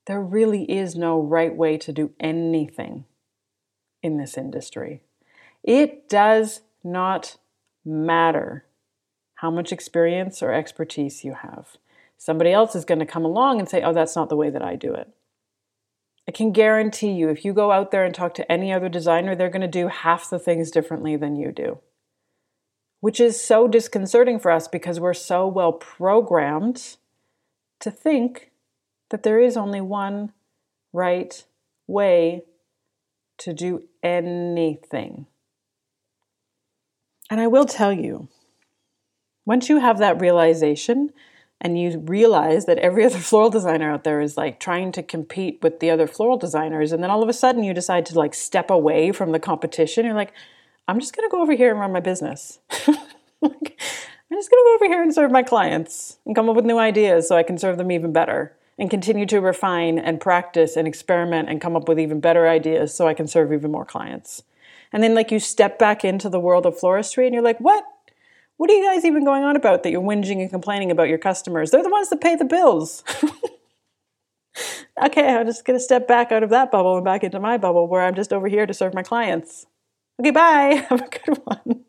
there 0.07 0.21
really 0.21 0.63
is 0.71 0.95
no 0.95 1.19
right 1.19 1.53
way 1.53 1.77
to 1.77 1.91
do 1.91 2.11
anything 2.19 3.03
in 4.01 4.17
this 4.17 4.37
industry. 4.37 5.01
It 5.63 6.07
does 6.07 6.61
not 6.83 7.37
matter 7.83 8.65
how 9.35 9.51
much 9.51 9.73
experience 9.73 10.41
or 10.41 10.53
expertise 10.53 11.25
you 11.25 11.33
have. 11.33 11.75
Somebody 12.17 12.51
else 12.51 12.75
is 12.75 12.85
going 12.85 12.99
to 12.99 13.05
come 13.05 13.25
along 13.25 13.59
and 13.59 13.67
say, 13.67 13.81
oh, 13.83 13.93
that's 13.93 14.15
not 14.15 14.29
the 14.29 14.35
way 14.35 14.49
that 14.49 14.61
I 14.61 14.75
do 14.75 14.93
it. 14.93 15.09
I 16.27 16.31
can 16.31 16.51
guarantee 16.51 17.11
you, 17.11 17.29
if 17.29 17.43
you 17.43 17.53
go 17.53 17.71
out 17.71 17.91
there 17.91 18.03
and 18.05 18.13
talk 18.13 18.33
to 18.35 18.51
any 18.51 18.71
other 18.71 18.89
designer, 18.89 19.35
they're 19.35 19.49
going 19.49 19.61
to 19.61 19.67
do 19.67 19.87
half 19.87 20.29
the 20.29 20.39
things 20.39 20.71
differently 20.71 21.15
than 21.15 21.35
you 21.35 21.51
do 21.51 21.79
which 23.01 23.19
is 23.19 23.43
so 23.43 23.67
disconcerting 23.67 24.39
for 24.39 24.51
us 24.51 24.67
because 24.67 24.99
we're 24.99 25.13
so 25.13 25.47
well 25.47 25.71
programmed 25.71 26.97
to 27.79 27.89
think 27.89 28.51
that 29.09 29.23
there 29.23 29.39
is 29.39 29.55
only 29.55 29.81
one 29.81 30.31
right 30.93 31.45
way 31.87 32.43
to 33.37 33.53
do 33.53 33.83
anything. 34.03 35.25
And 37.29 37.39
I 37.39 37.47
will 37.47 37.65
tell 37.65 37.93
you, 37.93 38.27
once 39.45 39.69
you 39.69 39.79
have 39.79 39.99
that 39.99 40.19
realization 40.19 41.11
and 41.61 41.79
you 41.79 41.99
realize 41.99 42.65
that 42.65 42.79
every 42.79 43.05
other 43.05 43.17
floral 43.17 43.49
designer 43.49 43.91
out 43.91 44.03
there 44.03 44.21
is 44.21 44.35
like 44.37 44.59
trying 44.59 44.91
to 44.93 45.03
compete 45.03 45.59
with 45.61 45.79
the 45.79 45.89
other 45.89 46.07
floral 46.07 46.37
designers, 46.37 46.91
and 46.91 47.01
then 47.01 47.09
all 47.09 47.23
of 47.23 47.29
a 47.29 47.33
sudden 47.33 47.63
you 47.63 47.73
decide 47.73 48.05
to 48.07 48.17
like 48.17 48.33
step 48.33 48.69
away 48.69 49.11
from 49.11 49.31
the 49.31 49.39
competition, 49.39 50.05
you're 50.05 50.15
like, 50.15 50.33
I'm 50.89 50.99
just 50.99 51.15
going 51.15 51.29
to 51.29 51.31
go 51.31 51.39
over 51.43 51.53
here 51.53 51.69
and 51.69 51.79
run 51.79 51.91
my 51.91 51.99
business. 51.99 52.57
like, 52.87 53.79
I'm 54.31 54.37
just 54.37 54.49
going 54.49 54.59
to 54.59 54.65
go 54.65 54.75
over 54.75 54.87
here 54.87 55.03
and 55.03 55.13
serve 55.13 55.29
my 55.29 55.43
clients 55.43 56.17
and 56.25 56.35
come 56.35 56.49
up 56.49 56.55
with 56.55 56.65
new 56.65 56.79
ideas 56.79 57.27
so 57.27 57.37
I 57.37 57.43
can 57.43 57.59
serve 57.59 57.77
them 57.77 57.91
even 57.91 58.11
better 58.11 58.55
and 58.79 58.89
continue 58.89 59.27
to 59.27 59.39
refine 59.39 59.99
and 59.99 60.19
practice 60.19 60.75
and 60.75 60.87
experiment 60.87 61.47
and 61.47 61.61
come 61.61 61.75
up 61.75 61.87
with 61.87 61.99
even 61.99 62.19
better 62.19 62.47
ideas 62.47 62.91
so 62.95 63.07
I 63.07 63.13
can 63.13 63.27
serve 63.27 63.53
even 63.53 63.71
more 63.71 63.85
clients. 63.85 64.41
And 64.91 65.03
then, 65.03 65.13
like, 65.13 65.31
you 65.31 65.39
step 65.39 65.77
back 65.77 66.03
into 66.03 66.27
the 66.27 66.39
world 66.39 66.65
of 66.65 66.79
floristry 66.79 67.25
and 67.25 67.35
you're 67.35 67.43
like, 67.43 67.59
what? 67.59 67.83
What 68.57 68.71
are 68.71 68.73
you 68.73 68.83
guys 68.83 69.05
even 69.05 69.23
going 69.23 69.43
on 69.43 69.55
about 69.55 69.83
that 69.83 69.91
you're 69.91 70.01
whinging 70.01 70.41
and 70.41 70.49
complaining 70.49 70.89
about 70.89 71.07
your 71.07 71.19
customers? 71.19 71.69
They're 71.69 71.83
the 71.83 71.89
ones 71.89 72.09
that 72.09 72.19
pay 72.19 72.35
the 72.35 72.45
bills. 72.45 73.03
okay, 75.05 75.35
I'm 75.35 75.45
just 75.45 75.65
going 75.65 75.77
to 75.77 75.83
step 75.83 76.07
back 76.07 76.31
out 76.31 76.41
of 76.41 76.49
that 76.49 76.71
bubble 76.71 76.95
and 76.95 77.05
back 77.05 77.23
into 77.23 77.39
my 77.39 77.57
bubble 77.57 77.87
where 77.87 78.01
I'm 78.01 78.15
just 78.15 78.33
over 78.33 78.47
here 78.47 78.65
to 78.65 78.73
serve 78.73 78.95
my 78.95 79.03
clients. 79.03 79.67
Okay, 80.19 80.31
bye. 80.31 80.85
Have 80.89 81.01
a 81.01 81.09
good 81.09 81.37
one. 81.43 81.85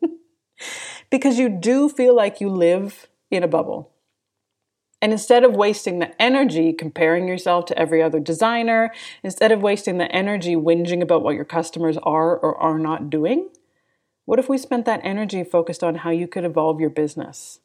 because 1.09 1.37
you 1.37 1.49
do 1.49 1.89
feel 1.89 2.15
like 2.15 2.41
you 2.41 2.49
live 2.49 3.07
in 3.29 3.43
a 3.43 3.47
bubble. 3.47 3.91
And 5.01 5.11
instead 5.11 5.43
of 5.43 5.55
wasting 5.55 5.99
the 5.99 6.21
energy 6.21 6.73
comparing 6.73 7.27
yourself 7.27 7.65
to 7.65 7.77
every 7.77 8.03
other 8.03 8.19
designer, 8.19 8.93
instead 9.23 9.51
of 9.51 9.61
wasting 9.61 9.97
the 9.97 10.11
energy 10.11 10.55
whinging 10.55 11.01
about 11.01 11.23
what 11.23 11.35
your 11.35 11.45
customers 11.45 11.97
are 12.03 12.37
or 12.37 12.55
are 12.57 12.77
not 12.77 13.09
doing, 13.09 13.49
what 14.25 14.39
if 14.39 14.49
we 14.49 14.57
spent 14.57 14.85
that 14.85 15.01
energy 15.03 15.43
focused 15.43 15.83
on 15.83 15.95
how 15.95 16.11
you 16.11 16.27
could 16.27 16.45
evolve 16.45 16.79
your 16.79 16.91
business? 16.91 17.59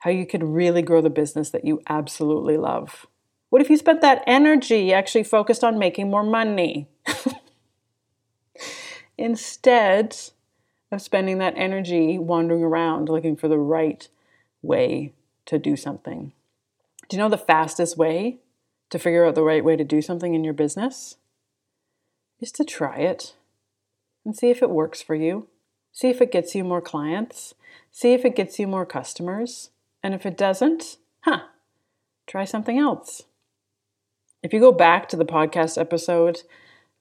How 0.00 0.10
you 0.10 0.26
could 0.26 0.44
really 0.44 0.82
grow 0.82 1.02
the 1.02 1.10
business 1.10 1.50
that 1.50 1.64
you 1.64 1.82
absolutely 1.88 2.56
love? 2.56 3.06
What 3.50 3.62
if 3.62 3.70
you 3.70 3.76
spent 3.76 4.00
that 4.02 4.24
energy 4.26 4.92
actually 4.92 5.24
focused 5.24 5.64
on 5.64 5.78
making 5.78 6.10
more 6.10 6.24
money? 6.24 6.88
instead 9.18 10.16
of 10.92 11.02
spending 11.02 11.38
that 11.38 11.54
energy 11.56 12.18
wandering 12.18 12.62
around 12.62 13.08
looking 13.08 13.36
for 13.36 13.48
the 13.48 13.58
right 13.58 14.08
way 14.62 15.12
to 15.46 15.58
do 15.58 15.76
something. 15.76 16.32
Do 17.08 17.16
you 17.16 17.22
know 17.22 17.28
the 17.28 17.38
fastest 17.38 17.96
way 17.96 18.38
to 18.90 18.98
figure 18.98 19.24
out 19.24 19.34
the 19.34 19.42
right 19.42 19.64
way 19.64 19.76
to 19.76 19.84
do 19.84 20.02
something 20.02 20.34
in 20.34 20.44
your 20.44 20.54
business? 20.54 21.16
Is 22.40 22.52
to 22.52 22.64
try 22.64 22.98
it 22.98 23.34
and 24.24 24.36
see 24.36 24.50
if 24.50 24.62
it 24.62 24.70
works 24.70 25.00
for 25.00 25.14
you. 25.14 25.48
See 25.92 26.10
if 26.10 26.20
it 26.20 26.32
gets 26.32 26.54
you 26.54 26.64
more 26.64 26.82
clients. 26.82 27.54
See 27.90 28.12
if 28.12 28.24
it 28.24 28.36
gets 28.36 28.58
you 28.58 28.66
more 28.66 28.84
customers. 28.84 29.70
And 30.02 30.12
if 30.12 30.26
it 30.26 30.36
doesn't, 30.36 30.98
huh, 31.22 31.44
try 32.26 32.44
something 32.44 32.78
else. 32.78 33.22
If 34.42 34.52
you 34.52 34.60
go 34.60 34.72
back 34.72 35.08
to 35.08 35.16
the 35.16 35.24
podcast 35.24 35.80
episode 35.80 36.42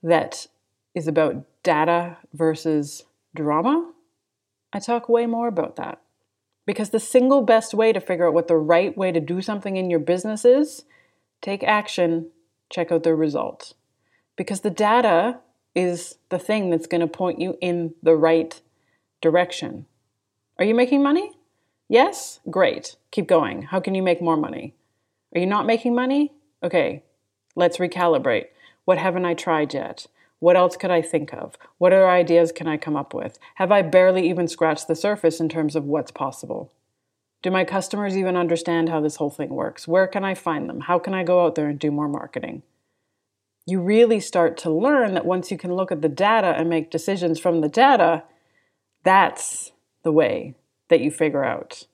that 0.01 0.47
is 0.95 1.08
about 1.08 1.43
data 1.62 2.17
versus 2.34 3.03
drama, 3.36 3.91
I 4.73 4.79
talk 4.79 5.08
way 5.08 5.25
more 5.25 5.47
about 5.47 5.75
that. 5.75 6.01
Because 6.65 6.89
the 6.89 6.99
single 6.99 7.43
best 7.43 7.73
way 7.73 7.93
to 7.93 7.99
figure 7.99 8.27
out 8.27 8.34
what 8.34 8.47
the 8.47 8.55
right 8.55 8.97
way 8.97 9.12
to 9.12 9.19
do 9.19 9.41
something 9.41 9.77
in 9.77 9.89
your 9.89 9.99
business 9.99 10.45
is, 10.45 10.86
take 11.41 11.63
action, 11.63 12.31
check 12.71 12.91
out 12.91 13.03
the 13.03 13.13
result. 13.13 13.73
Because 14.36 14.62
the 14.62 14.71
data 14.71 15.39
is 15.75 16.15
the 16.29 16.39
thing 16.39 16.69
that's 16.71 16.88
going 16.88 17.01
to 17.01 17.08
point 17.08 17.39
you 17.39 17.58
in 17.62 17.93
the 18.01 18.15
right 18.15 18.60
direction. 19.21 19.86
Are 20.58 20.65
you 20.65 20.73
making 20.73 21.03
money? 21.03 21.31
Yes? 21.88 22.39
Great. 22.49 22.95
Keep 23.12 23.27
going. 23.27 23.63
How 23.63 23.79
can 23.79 23.93
you 23.93 24.01
make 24.01 24.21
more 24.21 24.38
money? 24.38 24.73
Are 25.36 25.39
you 25.39 25.45
not 25.45 25.65
making 25.65 25.93
money? 25.93 26.34
Okay, 26.63 27.03
let's 27.55 27.77
recalibrate. 27.77 28.45
What 28.86 28.97
haven't 28.97 29.25
I 29.25 29.34
tried 29.34 29.73
yet? 29.73 30.08
What 30.39 30.56
else 30.56 30.76
could 30.76 30.91
I 30.91 31.02
think 31.02 31.34
of? 31.34 31.56
What 31.78 31.93
other 31.93 32.10
ideas 32.10 32.52
can 32.52 32.67
I 32.67 32.78
come 32.78 32.95
up 32.95 33.13
with? 33.13 33.39
Have 33.56 33.71
I 33.71 33.82
barely 33.82 34.30
even 34.30 34.48
scratched 34.48 34.88
the 34.88 34.95
surface 34.95 35.39
in 35.39 35.50
terms 35.50 35.76
of 35.76 35.86
what's 35.86 36.12
possible? 36.12 36.71
Do 37.41 37.52
my 37.52 37.63
customers 37.63 38.17
even 38.17 38.36
understand 38.36 38.89
how 38.89 39.02
this 39.02 39.17
whole 39.17 39.30
thing 39.30 39.50
works? 39.50 39.88
Where 39.88 40.08
can 40.08 40.24
I 40.24 40.34
find 40.34 40.67
them? 40.67 40.82
How 40.82 41.00
can 41.00 41.13
I 41.13 41.24
go 41.24 41.45
out 41.45 41.56
there 41.56 41.69
and 41.69 41.80
do 41.80 41.91
more 41.91 42.08
marketing? 42.08 42.63
You 43.65 43.82
really 43.82 44.19
start 44.19 44.58
to 44.58 44.69
learn 44.69 45.13
that 45.13 45.26
once 45.26 45.52
you 45.52 45.58
can 45.58 45.74
look 45.74 45.91
at 45.91 46.02
the 46.02 46.10
data 46.10 46.48
and 46.48 46.69
make 46.69 46.91
decisions 46.91 47.39
from 47.39 47.62
the 47.62 47.69
data, 47.69 48.24
that's 49.04 49.71
the 50.04 50.12
way 50.12 50.56
that 50.89 51.02
you 51.02 51.12
figure 51.12 51.43
out 51.43 51.88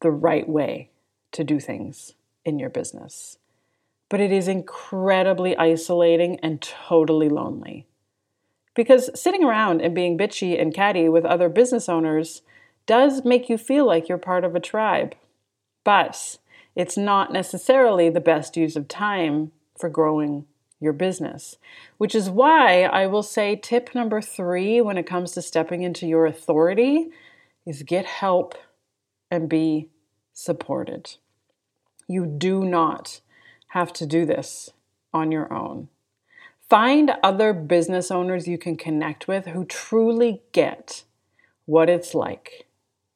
the 0.00 0.10
right 0.10 0.48
way 0.48 0.90
to 1.32 1.44
do 1.44 1.60
things 1.60 2.14
in 2.44 2.58
your 2.58 2.70
business 2.70 3.38
but 4.12 4.20
it 4.20 4.30
is 4.30 4.46
incredibly 4.46 5.56
isolating 5.56 6.38
and 6.40 6.60
totally 6.60 7.30
lonely. 7.30 7.86
Because 8.74 9.08
sitting 9.18 9.42
around 9.42 9.80
and 9.80 9.94
being 9.94 10.18
bitchy 10.18 10.60
and 10.60 10.74
catty 10.74 11.08
with 11.08 11.24
other 11.24 11.48
business 11.48 11.88
owners 11.88 12.42
does 12.84 13.24
make 13.24 13.48
you 13.48 13.56
feel 13.56 13.86
like 13.86 14.10
you're 14.10 14.18
part 14.18 14.44
of 14.44 14.54
a 14.54 14.60
tribe. 14.60 15.14
But 15.82 16.36
it's 16.76 16.98
not 16.98 17.32
necessarily 17.32 18.10
the 18.10 18.20
best 18.20 18.54
use 18.54 18.76
of 18.76 18.86
time 18.86 19.50
for 19.78 19.88
growing 19.88 20.44
your 20.78 20.92
business. 20.92 21.56
Which 21.96 22.14
is 22.14 22.28
why 22.28 22.82
I 22.82 23.06
will 23.06 23.22
say 23.22 23.56
tip 23.56 23.94
number 23.94 24.20
three 24.20 24.82
when 24.82 24.98
it 24.98 25.06
comes 25.06 25.32
to 25.32 25.40
stepping 25.40 25.84
into 25.84 26.06
your 26.06 26.26
authority 26.26 27.08
is 27.64 27.82
get 27.82 28.04
help 28.04 28.56
and 29.30 29.48
be 29.48 29.88
supported. 30.34 31.16
You 32.06 32.26
do 32.26 32.62
not 32.62 33.22
have 33.72 33.90
to 33.90 34.04
do 34.04 34.26
this 34.26 34.68
on 35.14 35.32
your 35.32 35.50
own. 35.50 35.88
Find 36.68 37.10
other 37.22 37.54
business 37.54 38.10
owners 38.10 38.46
you 38.46 38.58
can 38.58 38.76
connect 38.76 39.26
with 39.26 39.46
who 39.46 39.64
truly 39.64 40.42
get 40.52 41.04
what 41.64 41.88
it's 41.88 42.14
like 42.14 42.66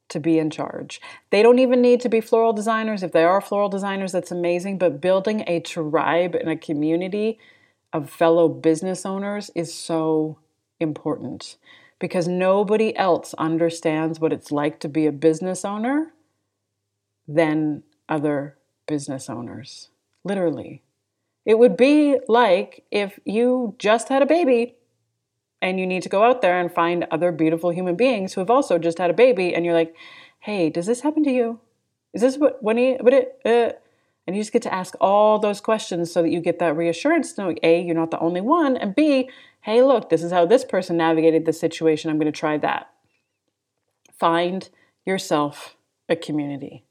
to 0.09 0.19
be 0.19 0.39
in 0.39 0.49
charge. 0.49 0.99
They 1.29 1.43
don't 1.43 1.59
even 1.59 1.83
need 1.83 2.01
to 2.01 2.09
be 2.09 2.23
floral 2.23 2.55
designers. 2.55 3.03
If 3.03 3.13
they 3.13 3.25
are 3.25 3.43
floral 3.43 3.69
designers, 3.69 4.13
that's 4.13 4.31
amazing. 4.31 4.79
But 4.79 4.99
building 4.99 5.45
a 5.47 5.61
tribe 5.61 6.35
and 6.35 6.49
a 6.49 6.57
community 6.57 7.39
of 7.93 8.09
fellow 8.09 8.49
business 8.49 9.05
owners 9.05 9.51
is 9.55 9.75
so 9.75 10.39
important 10.81 11.59
because 11.99 12.27
nobody 12.27 12.97
else 12.97 13.35
understands 13.35 14.21
what 14.21 14.33
it's 14.33 14.51
like 14.51 14.81
to 14.81 14.89
be 14.89 15.05
a 15.05 15.13
business 15.13 15.67
owner 15.67 16.15
than 17.29 17.83
other 18.09 18.57
business 18.87 19.29
owners 19.29 19.91
literally. 20.27 20.83
It 21.45 21.59
would 21.59 21.77
be 21.77 22.19
like 22.29 22.85
if 22.91 23.19
you 23.25 23.77
just 23.79 24.09
had 24.09 24.23
a 24.23 24.27
baby 24.27 24.75
and 25.63 25.79
you 25.79 25.87
need 25.87 26.03
to 26.03 26.09
go 26.09 26.25
out 26.25 26.43
there 26.43 26.61
and 26.61 26.71
find 26.71 27.07
other 27.11 27.31
beautiful 27.33 27.71
human 27.71 27.97
beings 27.97 28.35
who 28.35 28.41
have 28.41 28.51
also 28.51 28.79
just 28.79 28.99
had 28.99 29.11
a 29.11 29.15
baby 29.15 29.55
and 29.55 29.65
you're 29.65 29.75
like, 29.75 29.95
"Hey, 30.41 30.71
does 30.71 30.87
this 30.87 31.03
happen 31.03 31.23
to 31.25 31.31
you? 31.31 31.61
Is 32.13 32.21
this 32.23 32.37
what 32.37 32.63
when 32.63 32.77
he 32.77 32.97
but 33.03 33.13
it 33.13 33.41
uh, 33.45 33.73
And 34.27 34.35
you 34.37 34.43
just 34.43 34.53
get 34.53 34.63
to 34.63 34.75
ask 34.75 34.95
all 35.01 35.39
those 35.39 35.61
questions 35.61 36.13
so 36.13 36.23
that 36.23 36.31
you 36.31 36.41
get 36.41 36.59
that 36.59 36.77
reassurance 36.77 37.39
knowing 37.39 37.59
A, 37.63 37.81
you're 37.83 37.95
not 37.95 38.11
the 38.11 38.19
only 38.19 38.41
one, 38.41 38.77
and 38.77 38.95
B, 38.95 39.31
hey, 39.61 39.83
look, 39.83 40.11
this 40.11 40.23
is 40.23 40.33
how 40.33 40.47
this 40.47 40.65
person 40.65 40.97
navigated 40.97 41.45
the 41.45 41.53
situation. 41.53 42.11
I'm 42.11 42.19
going 42.19 42.33
to 42.33 42.39
try 42.39 42.59
that. 42.59 42.91
Find 44.19 44.69
yourself 45.05 45.77
a 46.09 46.17
community. 46.17 46.85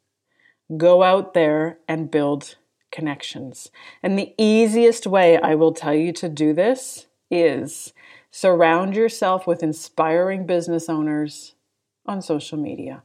Go 0.78 1.04
out 1.04 1.34
there 1.34 1.80
and 1.88 2.10
build 2.10 2.56
connections. 2.96 3.70
And 4.02 4.18
the 4.18 4.34
easiest 4.38 5.06
way 5.06 5.38
I 5.38 5.54
will 5.54 5.74
tell 5.74 5.94
you 5.94 6.14
to 6.14 6.30
do 6.30 6.54
this 6.54 7.08
is 7.30 7.94
surround 8.32 8.96
yourself 8.96 9.46
with 9.46 9.62
inspiring 9.62 10.46
business 10.46 10.90
owners 10.90 11.56
on 12.06 12.22
social 12.22 12.58
media. 12.58 13.04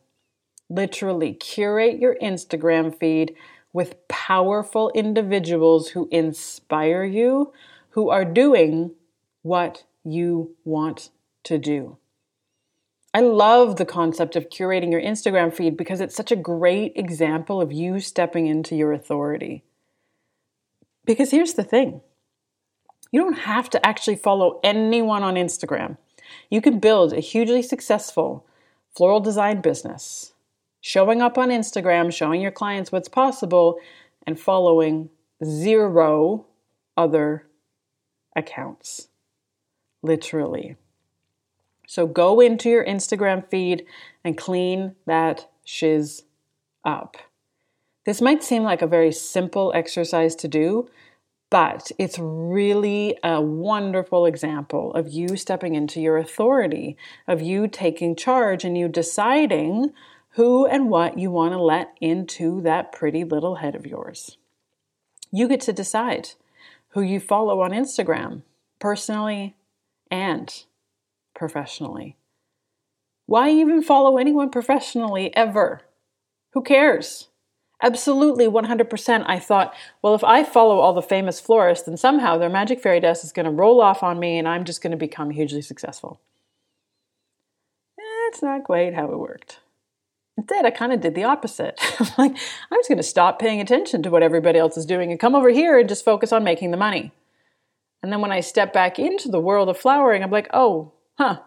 Literally, 0.69 1.35
curate 1.35 1.99
your 1.99 2.17
Instagram 2.23 2.97
feed 2.97 3.35
with 3.73 4.07
powerful 4.09 4.91
individuals 4.95 5.89
who 5.91 6.09
inspire 6.13 7.05
you, 7.05 7.53
who 7.91 8.09
are 8.11 8.25
doing 8.25 8.93
what 9.43 9.85
you 10.05 10.55
want 10.65 11.11
to 11.45 11.59
do. 11.59 11.97
I 13.13 13.21
love 13.21 13.77
the 13.77 13.85
concept 13.85 14.37
of 14.37 14.51
curating 14.51 14.93
your 14.93 15.03
Instagram 15.03 15.53
feed 15.53 15.77
because 15.77 16.01
it's 16.01 16.15
such 16.15 16.31
a 16.31 16.37
great 16.37 16.93
example 16.95 17.61
of 17.61 17.73
you 17.73 17.99
stepping 17.99 18.47
into 18.47 18.77
your 18.77 18.93
authority. 18.93 19.65
Because 21.11 21.33
here's 21.33 21.55
the 21.55 21.65
thing 21.65 22.03
you 23.11 23.21
don't 23.21 23.41
have 23.41 23.69
to 23.71 23.85
actually 23.85 24.15
follow 24.15 24.61
anyone 24.63 25.25
on 25.25 25.35
Instagram. 25.35 25.97
You 26.49 26.61
can 26.61 26.79
build 26.79 27.13
a 27.13 27.19
hugely 27.19 27.63
successful 27.63 28.47
floral 28.97 29.19
design 29.19 29.61
business, 29.61 30.35
showing 30.81 31.21
up 31.21 31.37
on 31.37 31.49
Instagram, 31.49 32.15
showing 32.15 32.41
your 32.41 32.53
clients 32.53 32.93
what's 32.93 33.09
possible, 33.09 33.81
and 34.25 34.39
following 34.39 35.11
zero 35.45 36.47
other 36.97 37.45
accounts. 38.37 39.09
Literally. 40.03 40.77
So 41.89 42.07
go 42.07 42.39
into 42.39 42.71
your 42.71 42.85
Instagram 42.85 43.51
feed 43.51 43.85
and 44.23 44.39
clean 44.39 44.95
that 45.07 45.51
shiz 45.65 46.23
up. 46.85 47.17
This 48.07 48.21
might 48.21 48.43
seem 48.43 48.63
like 48.63 48.83
a 48.83 48.87
very 48.87 49.13
simple 49.13 49.73
exercise 49.75 50.35
to 50.37 50.49
do, 50.49 50.89
but 51.51 51.91
it's 51.99 52.19
really 52.19 53.19
a 53.23 53.41
wonderful 53.41 54.25
example 54.25 54.95
of 54.95 55.09
you 55.09 55.37
stepping 55.37 55.75
into 55.75 56.01
your 56.01 56.17
authority, 56.17 56.97
of 57.27 57.43
you 57.43 57.69
taking 57.69 58.17
charge 58.17 58.65
and 58.65 58.79
you 58.79 58.89
deciding 58.89 59.93
who 60.35 60.65
and 60.65 60.89
what 60.89 61.19
you 61.19 61.31
want 61.31 61.53
to 61.53 61.61
let 61.61 61.97
into 62.01 62.61
that 62.63 62.93
pretty 62.93 63.25
little 63.25 63.57
head 63.57 63.75
of 63.75 63.87
yours. 63.87 64.39
You 65.33 65.49
get 65.49 65.61
to 65.63 65.73
decide 65.73 66.31
who 66.91 67.03
you 67.03 67.21
follow 67.21 67.61
on 67.61 67.73
Instagram, 67.73 68.43
personally 68.79 69.57
and 70.11 70.65
professionally. 71.35 72.17
Why 73.27 73.51
even 73.51 73.83
follow 73.83 74.19
anyone 74.19 74.51
professionally 74.51 75.35
ever? 75.37 75.83
Who 76.53 76.63
cares? 76.63 77.29
Absolutely, 77.83 78.47
100%. 78.47 79.25
I 79.27 79.39
thought, 79.39 79.75
well, 80.03 80.15
if 80.15 80.23
I 80.23 80.45
follow 80.45 80.79
all 80.79 80.93
the 80.93 81.01
famous 81.01 81.41
florists, 81.41 81.87
then 81.87 81.97
somehow 81.97 82.37
their 82.37 82.51
magic 82.51 82.81
fairy 82.83 83.01
dust 83.01 83.25
is 83.25 83.33
going 83.33 83.47
to 83.47 83.51
roll 83.51 83.81
off 83.81 84.03
on 84.03 84.19
me 84.19 84.39
and 84.39 84.47
I'm 84.47 84.65
just 84.65 84.83
going 84.83 84.91
to 84.91 84.97
become 84.97 85.31
hugely 85.31 85.63
successful. 85.63 86.21
That's 87.97 88.43
not 88.43 88.65
quite 88.65 88.95
how 88.95 89.11
it 89.11 89.19
worked. 89.19 89.61
Instead, 90.37 90.67
I 90.67 90.71
kind 90.71 90.93
of 90.93 91.01
did 91.01 91.15
the 91.15 91.25
opposite. 91.25 91.81
I'm 92.01 92.07
like, 92.19 92.33
I'm 92.71 92.79
just 92.79 92.89
going 92.89 92.99
to 92.99 93.03
stop 93.03 93.39
paying 93.39 93.61
attention 93.61 94.03
to 94.03 94.11
what 94.11 94.23
everybody 94.23 94.59
else 94.59 94.77
is 94.77 94.87
doing 94.87 95.11
and 95.11 95.19
come 95.19 95.35
over 95.35 95.49
here 95.49 95.79
and 95.79 95.89
just 95.89 96.05
focus 96.05 96.33
on 96.33 96.45
making 96.45 96.71
the 96.71 96.77
money. 96.77 97.13
And 98.03 98.13
then 98.13 98.21
when 98.21 98.33
I 98.33 98.41
step 98.41 98.73
back 98.73 98.99
into 98.99 99.29
the 99.29 99.41
world 99.41 99.69
of 99.69 99.79
flowering, 99.79 100.23
I'm 100.23 100.31
like, 100.31 100.49
oh, 100.53 100.93
huh, 101.19 101.41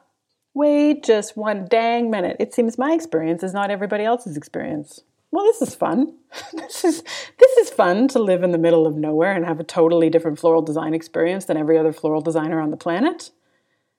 wait 0.54 1.04
just 1.04 1.38
one 1.38 1.68
dang 1.70 2.10
minute. 2.10 2.38
It 2.40 2.54
seems 2.54 2.78
my 2.78 2.94
experience 2.94 3.44
is 3.44 3.54
not 3.54 3.72
everybody 3.72 4.04
else's 4.04 4.38
experience 4.38 5.02
well, 5.34 5.46
this 5.46 5.64
is 5.64 5.74
fun. 5.74 6.14
this 6.54 6.86
is 6.86 7.02
this 7.02 7.58
is 7.58 7.72
fun 7.72 8.08
to 8.10 8.20
live 8.20 8.44
in 8.44 8.52
the 8.52 8.60
middle 8.60 8.86
of 8.86 8.96
nowhere 8.96 9.34
and 9.34 9.44
have 9.46 9.60
a 9.60 9.64
totally 9.64 10.08
different 10.08 10.38
floral 10.38 10.62
design 10.62 10.94
experience 10.94 11.46
than 11.46 11.58
every 11.58 11.76
other 11.76 11.92
floral 11.92 12.22
designer 12.22 12.62
on 12.62 12.70
the 12.70 12.78
planet. 12.78 13.32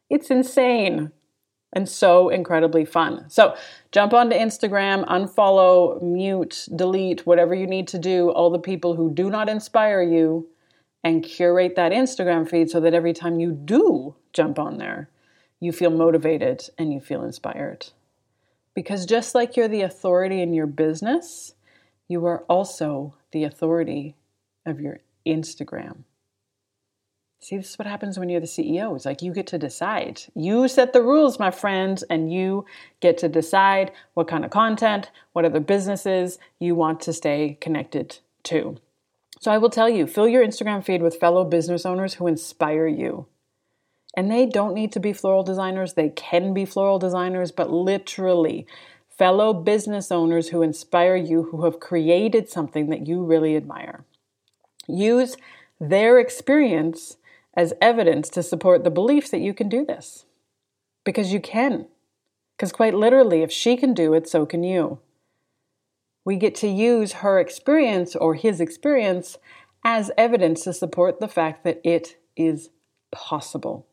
It's 0.08 0.30
insane 0.30 1.10
and 1.72 1.88
so 1.88 2.28
incredibly 2.28 2.84
fun. 2.84 3.28
So, 3.28 3.56
jump 3.90 4.12
onto 4.14 4.36
Instagram, 4.36 5.04
unfollow, 5.08 6.00
mute, 6.00 6.68
delete, 6.76 7.26
whatever 7.26 7.52
you 7.52 7.66
need 7.66 7.88
to 7.88 7.98
do, 7.98 8.30
all 8.30 8.50
the 8.50 8.60
people 8.60 8.94
who 8.94 9.12
do 9.12 9.28
not 9.28 9.48
inspire 9.48 10.02
you, 10.02 10.46
and 11.02 11.24
curate 11.24 11.74
that 11.74 11.90
Instagram 11.90 12.48
feed 12.48 12.70
so 12.70 12.78
that 12.78 12.94
every 12.94 13.12
time 13.12 13.40
you 13.40 13.50
do 13.50 14.14
jump 14.32 14.60
on 14.60 14.78
there, 14.78 15.10
you 15.58 15.72
feel 15.72 15.90
motivated 15.90 16.62
and 16.78 16.92
you 16.92 17.00
feel 17.00 17.24
inspired. 17.24 17.86
Because 18.74 19.06
just 19.06 19.34
like 19.34 19.56
you're 19.56 19.68
the 19.68 19.82
authority 19.82 20.40
in 20.42 20.52
your 20.52 20.66
business, 20.66 21.54
you 22.08 22.26
are 22.26 22.40
also 22.48 23.14
the 23.32 23.44
authority 23.44 24.16
of 24.66 24.80
your 24.80 25.00
Instagram. 25.26 26.04
See, 27.40 27.58
this 27.58 27.70
is 27.70 27.78
what 27.78 27.86
happens 27.86 28.18
when 28.18 28.30
you're 28.30 28.40
the 28.40 28.46
CEO. 28.46 28.96
It's 28.96 29.04
like 29.04 29.20
you 29.20 29.32
get 29.34 29.46
to 29.48 29.58
decide. 29.58 30.22
You 30.34 30.66
set 30.66 30.94
the 30.94 31.02
rules, 31.02 31.38
my 31.38 31.50
friends, 31.50 32.02
and 32.04 32.32
you 32.32 32.64
get 33.00 33.18
to 33.18 33.28
decide 33.28 33.92
what 34.14 34.28
kind 34.28 34.46
of 34.46 34.50
content, 34.50 35.10
what 35.34 35.44
other 35.44 35.60
businesses 35.60 36.38
you 36.58 36.74
want 36.74 37.00
to 37.00 37.12
stay 37.12 37.58
connected 37.60 38.18
to. 38.44 38.78
So 39.40 39.50
I 39.50 39.58
will 39.58 39.68
tell 39.68 39.90
you 39.90 40.06
fill 40.06 40.26
your 40.26 40.42
Instagram 40.42 40.82
feed 40.82 41.02
with 41.02 41.20
fellow 41.20 41.44
business 41.44 41.84
owners 41.84 42.14
who 42.14 42.26
inspire 42.26 42.86
you. 42.86 43.26
And 44.16 44.30
they 44.30 44.46
don't 44.46 44.74
need 44.74 44.92
to 44.92 45.00
be 45.00 45.12
floral 45.12 45.42
designers, 45.42 45.94
they 45.94 46.10
can 46.10 46.54
be 46.54 46.64
floral 46.64 46.98
designers, 46.98 47.50
but 47.50 47.70
literally, 47.70 48.66
fellow 49.08 49.52
business 49.52 50.10
owners 50.10 50.48
who 50.48 50.62
inspire 50.62 51.16
you, 51.16 51.44
who 51.44 51.64
have 51.64 51.80
created 51.80 52.48
something 52.48 52.90
that 52.90 53.06
you 53.06 53.24
really 53.24 53.56
admire. 53.56 54.04
Use 54.86 55.36
their 55.80 56.18
experience 56.18 57.16
as 57.54 57.74
evidence 57.80 58.28
to 58.30 58.42
support 58.42 58.84
the 58.84 58.90
beliefs 58.90 59.30
that 59.30 59.40
you 59.40 59.54
can 59.54 59.68
do 59.68 59.84
this. 59.84 60.24
Because 61.04 61.32
you 61.32 61.40
can. 61.40 61.86
Because 62.56 62.72
quite 62.72 62.94
literally, 62.94 63.42
if 63.42 63.50
she 63.50 63.76
can 63.76 63.94
do 63.94 64.14
it, 64.14 64.28
so 64.28 64.46
can 64.46 64.62
you. 64.62 64.98
We 66.24 66.36
get 66.36 66.54
to 66.56 66.68
use 66.68 67.14
her 67.14 67.38
experience 67.38 68.16
or 68.16 68.34
his 68.34 68.60
experience 68.60 69.36
as 69.84 70.10
evidence 70.16 70.64
to 70.64 70.72
support 70.72 71.20
the 71.20 71.28
fact 71.28 71.64
that 71.64 71.80
it 71.84 72.16
is 72.36 72.70
possible. 73.12 73.86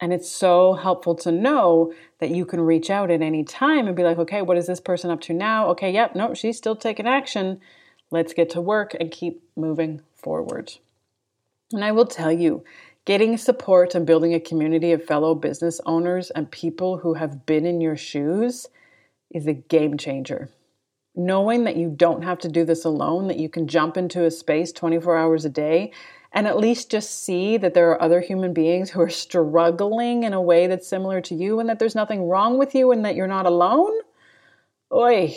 And 0.00 0.12
it's 0.12 0.30
so 0.30 0.74
helpful 0.74 1.14
to 1.16 1.32
know 1.32 1.92
that 2.20 2.30
you 2.30 2.44
can 2.44 2.60
reach 2.60 2.88
out 2.88 3.10
at 3.10 3.20
any 3.20 3.42
time 3.42 3.86
and 3.86 3.96
be 3.96 4.04
like, 4.04 4.18
okay, 4.18 4.42
what 4.42 4.56
is 4.56 4.66
this 4.66 4.80
person 4.80 5.10
up 5.10 5.20
to 5.22 5.32
now? 5.32 5.68
Okay, 5.70 5.92
yep, 5.92 6.14
no, 6.14 6.34
she's 6.34 6.56
still 6.56 6.76
taking 6.76 7.06
action. 7.06 7.60
Let's 8.10 8.32
get 8.32 8.50
to 8.50 8.60
work 8.60 8.94
and 8.98 9.10
keep 9.10 9.42
moving 9.56 10.02
forward. 10.14 10.72
And 11.72 11.84
I 11.84 11.92
will 11.92 12.06
tell 12.06 12.32
you, 12.32 12.64
getting 13.04 13.36
support 13.36 13.94
and 13.94 14.06
building 14.06 14.34
a 14.34 14.40
community 14.40 14.92
of 14.92 15.04
fellow 15.04 15.34
business 15.34 15.80
owners 15.84 16.30
and 16.30 16.50
people 16.50 16.98
who 16.98 17.14
have 17.14 17.44
been 17.44 17.66
in 17.66 17.80
your 17.80 17.96
shoes 17.96 18.68
is 19.30 19.46
a 19.46 19.52
game 19.52 19.98
changer. 19.98 20.48
Knowing 21.14 21.64
that 21.64 21.76
you 21.76 21.90
don't 21.90 22.22
have 22.22 22.38
to 22.38 22.48
do 22.48 22.64
this 22.64 22.84
alone, 22.84 23.26
that 23.26 23.38
you 23.38 23.48
can 23.48 23.66
jump 23.66 23.96
into 23.96 24.24
a 24.24 24.30
space 24.30 24.70
24 24.72 25.16
hours 25.16 25.44
a 25.44 25.50
day 25.50 25.92
and 26.32 26.46
at 26.46 26.58
least 26.58 26.90
just 26.90 27.24
see 27.24 27.56
that 27.56 27.74
there 27.74 27.90
are 27.90 28.02
other 28.02 28.20
human 28.20 28.52
beings 28.52 28.90
who 28.90 29.00
are 29.00 29.08
struggling 29.08 30.24
in 30.24 30.32
a 30.32 30.42
way 30.42 30.66
that's 30.66 30.86
similar 30.86 31.20
to 31.22 31.34
you 31.34 31.58
and 31.58 31.68
that 31.68 31.78
there's 31.78 31.94
nothing 31.94 32.28
wrong 32.28 32.58
with 32.58 32.74
you 32.74 32.92
and 32.92 33.04
that 33.04 33.14
you're 33.14 33.26
not 33.26 33.46
alone. 33.46 33.92
Oi. 34.92 35.36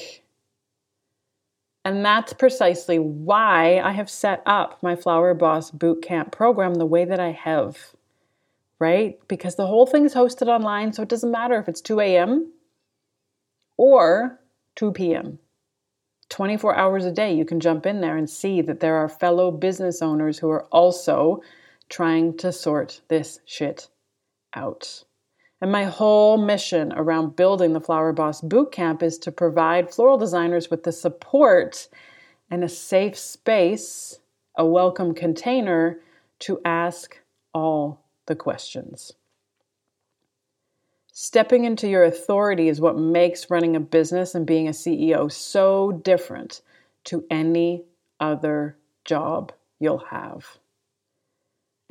And 1.83 2.05
that's 2.05 2.33
precisely 2.33 2.99
why 2.99 3.79
I 3.79 3.91
have 3.91 4.09
set 4.09 4.43
up 4.45 4.83
my 4.83 4.95
Flower 4.95 5.33
Boss 5.33 5.71
Bootcamp 5.71 6.31
program 6.31 6.75
the 6.75 6.85
way 6.85 7.05
that 7.05 7.19
I 7.19 7.31
have, 7.31 7.77
right? 8.77 9.17
Because 9.27 9.55
the 9.55 9.65
whole 9.65 9.87
thing 9.87 10.05
is 10.05 10.13
hosted 10.13 10.47
online, 10.47 10.93
so 10.93 11.01
it 11.01 11.09
doesn't 11.09 11.31
matter 11.31 11.57
if 11.57 11.67
it's 11.67 11.81
2 11.81 11.99
a.m. 12.01 12.53
or 13.77 14.39
2 14.75 14.91
p.m. 14.91 15.39
24 16.31 16.75
hours 16.75 17.03
a 17.03 17.11
day, 17.11 17.33
you 17.33 17.43
can 17.43 17.59
jump 17.59 17.85
in 17.85 17.99
there 17.99 18.15
and 18.15 18.29
see 18.29 18.61
that 18.61 18.79
there 18.79 18.95
are 18.95 19.09
fellow 19.09 19.51
business 19.51 20.01
owners 20.01 20.39
who 20.39 20.49
are 20.49 20.65
also 20.71 21.41
trying 21.89 22.35
to 22.37 22.53
sort 22.53 23.01
this 23.09 23.41
shit 23.45 23.89
out. 24.55 25.03
And 25.59 25.71
my 25.71 25.83
whole 25.83 26.37
mission 26.37 26.93
around 26.93 27.35
building 27.35 27.73
the 27.73 27.81
Flower 27.81 28.13
Boss 28.13 28.41
Bootcamp 28.41 29.03
is 29.03 29.17
to 29.19 29.31
provide 29.31 29.93
floral 29.93 30.17
designers 30.17 30.71
with 30.71 30.83
the 30.83 30.93
support 30.93 31.89
and 32.49 32.63
a 32.63 32.69
safe 32.69 33.17
space, 33.17 34.19
a 34.57 34.65
welcome 34.65 35.13
container 35.13 35.99
to 36.39 36.61
ask 36.63 37.19
all 37.53 38.05
the 38.27 38.35
questions. 38.35 39.11
Stepping 41.23 41.65
into 41.65 41.87
your 41.87 42.03
authority 42.03 42.67
is 42.67 42.81
what 42.81 42.97
makes 42.97 43.51
running 43.51 43.75
a 43.75 43.79
business 43.79 44.33
and 44.33 44.43
being 44.43 44.67
a 44.67 44.71
CEO 44.71 45.31
so 45.31 45.91
different 45.91 46.63
to 47.03 47.23
any 47.29 47.83
other 48.19 48.75
job 49.05 49.53
you'll 49.77 50.03
have. 50.09 50.57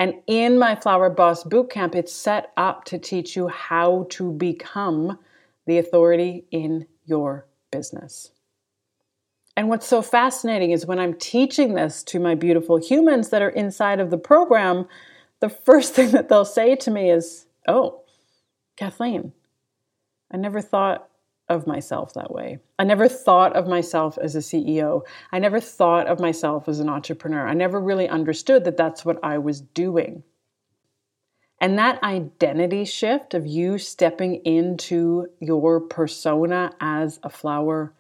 And 0.01 0.15
in 0.27 0.59
my 0.59 0.75
Flower 0.75 1.11
Boss 1.11 1.45
Bootcamp, 1.45 1.95
it's 1.95 2.13
set 2.13 2.51
up 2.57 2.83
to 2.87 2.99
teach 2.99 3.37
you 3.37 3.47
how 3.47 4.09
to 4.11 4.33
become 4.33 5.17
the 5.65 5.79
authority 5.79 6.45
in 6.51 6.89
your 7.05 7.47
business. 7.71 8.33
And 9.57 9.69
what's 9.69 9.87
so 9.87 10.03
fascinating 10.03 10.73
is 10.73 10.87
when 10.87 10.99
I'm 10.99 11.15
teaching 11.15 11.75
this 11.75 12.03
to 12.03 12.19
my 12.19 12.35
beautiful 12.35 12.79
humans 12.79 13.29
that 13.29 13.43
are 13.43 13.51
inside 13.51 14.01
of 14.01 14.11
the 14.11 14.19
program, 14.19 14.89
the 15.39 15.49
first 15.49 15.95
thing 15.95 16.11
that 16.11 16.29
they'll 16.29 16.45
say 16.45 16.75
to 16.75 16.91
me 16.91 17.13
is, 17.13 17.47
Oh, 17.69 18.00
Kathleen, 18.81 19.35
I 20.31 20.39
never 20.39 20.63
thought 20.63 21.07
of 21.51 21.67
myself 21.67 22.15
that 22.15 22.33
way. 22.33 22.61
I 22.79 22.85
never 22.85 23.11
thought 23.11 23.55
of 23.55 23.69
myself 23.69 24.17
as 24.17 24.35
a 24.35 24.39
CEO. 24.39 25.03
I 25.31 25.39
never 25.39 25.61
thought 25.61 26.07
of 26.07 26.19
myself 26.19 26.67
as 26.67 26.81
an 26.81 26.89
entrepreneur. 26.89 27.47
I 27.47 27.53
never 27.53 27.79
really 27.79 28.09
understood 28.09 28.65
that 28.65 28.79
that's 28.79 29.05
what 29.05 29.23
I 29.23 29.37
was 29.37 29.61
doing. 29.61 30.23
And 31.61 31.79
that 31.79 32.03
identity 32.03 32.87
shift 32.87 33.35
of 33.35 33.47
you 33.47 33.77
stepping 33.77 34.37
into 34.47 35.27
your 35.41 35.81
persona 35.81 36.73
as 36.81 37.21
a 37.23 37.29
flower 37.29 37.93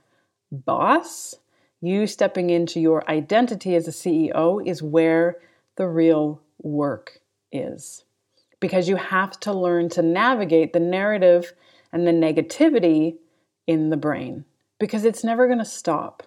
boss, 0.50 1.34
you 1.82 2.06
stepping 2.06 2.48
into 2.48 2.80
your 2.80 3.08
identity 3.10 3.74
as 3.74 3.86
a 3.86 3.90
CEO 3.90 4.66
is 4.66 4.82
where 4.82 5.36
the 5.76 5.88
real 5.88 6.40
work 6.62 7.20
is. 7.52 8.04
Because 8.60 8.88
you 8.88 8.96
have 8.96 9.40
to 9.40 9.52
learn 9.52 9.88
to 9.90 10.02
navigate 10.02 10.72
the 10.72 10.80
narrative 10.80 11.54
and 11.92 12.06
the 12.06 12.12
negativity 12.12 13.16
in 13.66 13.90
the 13.90 13.96
brain 13.96 14.44
because 14.78 15.04
it's 15.04 15.22
never 15.22 15.46
going 15.46 15.58
to 15.58 15.64
stop. 15.64 16.24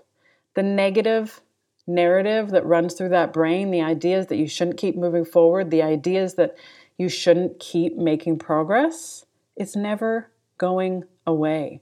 The 0.53 0.63
negative 0.63 1.41
narrative 1.85 2.51
that 2.51 2.65
runs 2.65 2.93
through 2.93 3.09
that 3.09 3.33
brain, 3.33 3.71
the 3.71 3.81
ideas 3.81 4.27
that 4.27 4.37
you 4.37 4.47
shouldn't 4.47 4.77
keep 4.77 4.95
moving 4.95 5.25
forward, 5.25 5.69
the 5.69 5.81
ideas 5.81 6.35
that 6.35 6.55
you 6.97 7.09
shouldn't 7.09 7.59
keep 7.59 7.97
making 7.97 8.39
progress, 8.39 9.25
it's 9.57 9.75
never 9.75 10.31
going 10.57 11.03
away. 11.27 11.81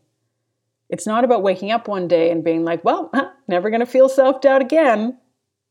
It's 0.89 1.05
not 1.05 1.23
about 1.23 1.43
waking 1.43 1.71
up 1.71 1.87
one 1.87 2.07
day 2.07 2.31
and 2.31 2.43
being 2.43 2.63
like, 2.63 2.83
well, 2.83 3.11
never 3.47 3.69
going 3.69 3.81
to 3.81 3.85
feel 3.85 4.09
self 4.09 4.41
doubt 4.41 4.61
again. 4.61 5.17